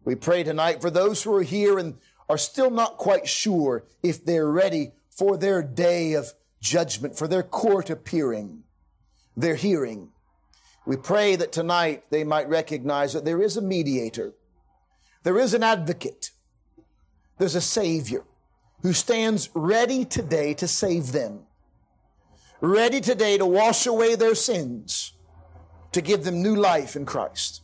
We 0.05 0.15
pray 0.15 0.43
tonight 0.43 0.81
for 0.81 0.89
those 0.89 1.23
who 1.23 1.33
are 1.35 1.43
here 1.43 1.77
and 1.77 1.95
are 2.29 2.37
still 2.37 2.69
not 2.69 2.97
quite 2.97 3.27
sure 3.27 3.85
if 4.01 4.23
they're 4.23 4.49
ready 4.49 4.91
for 5.09 5.37
their 5.37 5.61
day 5.61 6.13
of 6.13 6.33
judgment 6.61 7.17
for 7.17 7.27
their 7.27 7.43
court 7.43 7.89
appearing, 7.89 8.63
their 9.35 9.55
hearing. 9.55 10.09
We 10.85 10.97
pray 10.97 11.35
that 11.35 11.51
tonight 11.51 12.05
they 12.09 12.23
might 12.23 12.49
recognize 12.49 13.13
that 13.13 13.25
there 13.25 13.41
is 13.41 13.57
a 13.57 13.61
mediator, 13.61 14.33
there 15.23 15.37
is 15.37 15.53
an 15.53 15.63
advocate, 15.63 16.31
there's 17.37 17.55
a 17.55 17.61
Savior 17.61 18.23
who 18.81 18.93
stands 18.93 19.49
ready 19.53 20.03
today 20.03 20.53
to 20.55 20.67
save 20.67 21.11
them, 21.11 21.41
ready 22.59 22.99
today 22.99 23.37
to 23.37 23.45
wash 23.45 23.85
away 23.85 24.15
their 24.15 24.35
sins, 24.35 25.13
to 25.93 26.01
give 26.01 26.23
them 26.23 26.41
new 26.41 26.55
life 26.55 26.95
in 26.95 27.05
Christ. 27.05 27.62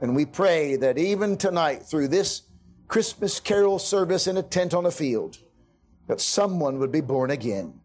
And 0.00 0.14
we 0.14 0.26
pray 0.26 0.76
that 0.76 0.98
even 0.98 1.36
tonight, 1.36 1.82
through 1.84 2.08
this 2.08 2.42
Christmas 2.86 3.40
carol 3.40 3.78
service 3.78 4.26
in 4.26 4.36
a 4.36 4.42
tent 4.42 4.74
on 4.74 4.86
a 4.86 4.90
field, 4.90 5.38
that 6.06 6.20
someone 6.20 6.78
would 6.78 6.92
be 6.92 7.00
born 7.00 7.30
again. 7.30 7.80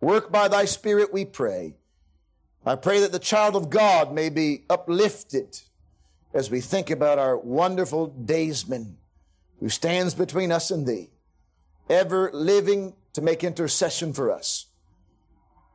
Work 0.00 0.30
by 0.32 0.48
thy 0.48 0.64
Spirit, 0.64 1.12
we 1.12 1.24
pray. 1.24 1.74
I 2.66 2.76
pray 2.76 3.00
that 3.00 3.12
the 3.12 3.18
child 3.18 3.56
of 3.56 3.70
God 3.70 4.12
may 4.12 4.28
be 4.28 4.64
uplifted 4.68 5.60
as 6.34 6.50
we 6.50 6.60
think 6.60 6.90
about 6.90 7.18
our 7.18 7.36
wonderful 7.36 8.08
daysman 8.08 8.98
who 9.60 9.68
stands 9.68 10.14
between 10.14 10.50
us 10.50 10.70
and 10.70 10.86
thee, 10.86 11.10
ever 11.88 12.30
living 12.32 12.94
to 13.12 13.22
make 13.22 13.44
intercession 13.44 14.12
for 14.12 14.30
us. 14.32 14.66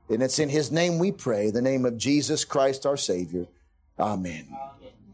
And 0.10 0.24
it's 0.24 0.40
in 0.40 0.50
his 0.50 0.72
name 0.72 1.00
we 1.00 1.12
pray, 1.12 1.52
the 1.52 1.62
name 1.62 1.86
of 1.86 1.98
Jesus 1.98 2.46
Christ 2.46 2.86
our 2.86 2.98
Savior. 2.98 3.48
Amen. 4.00 4.48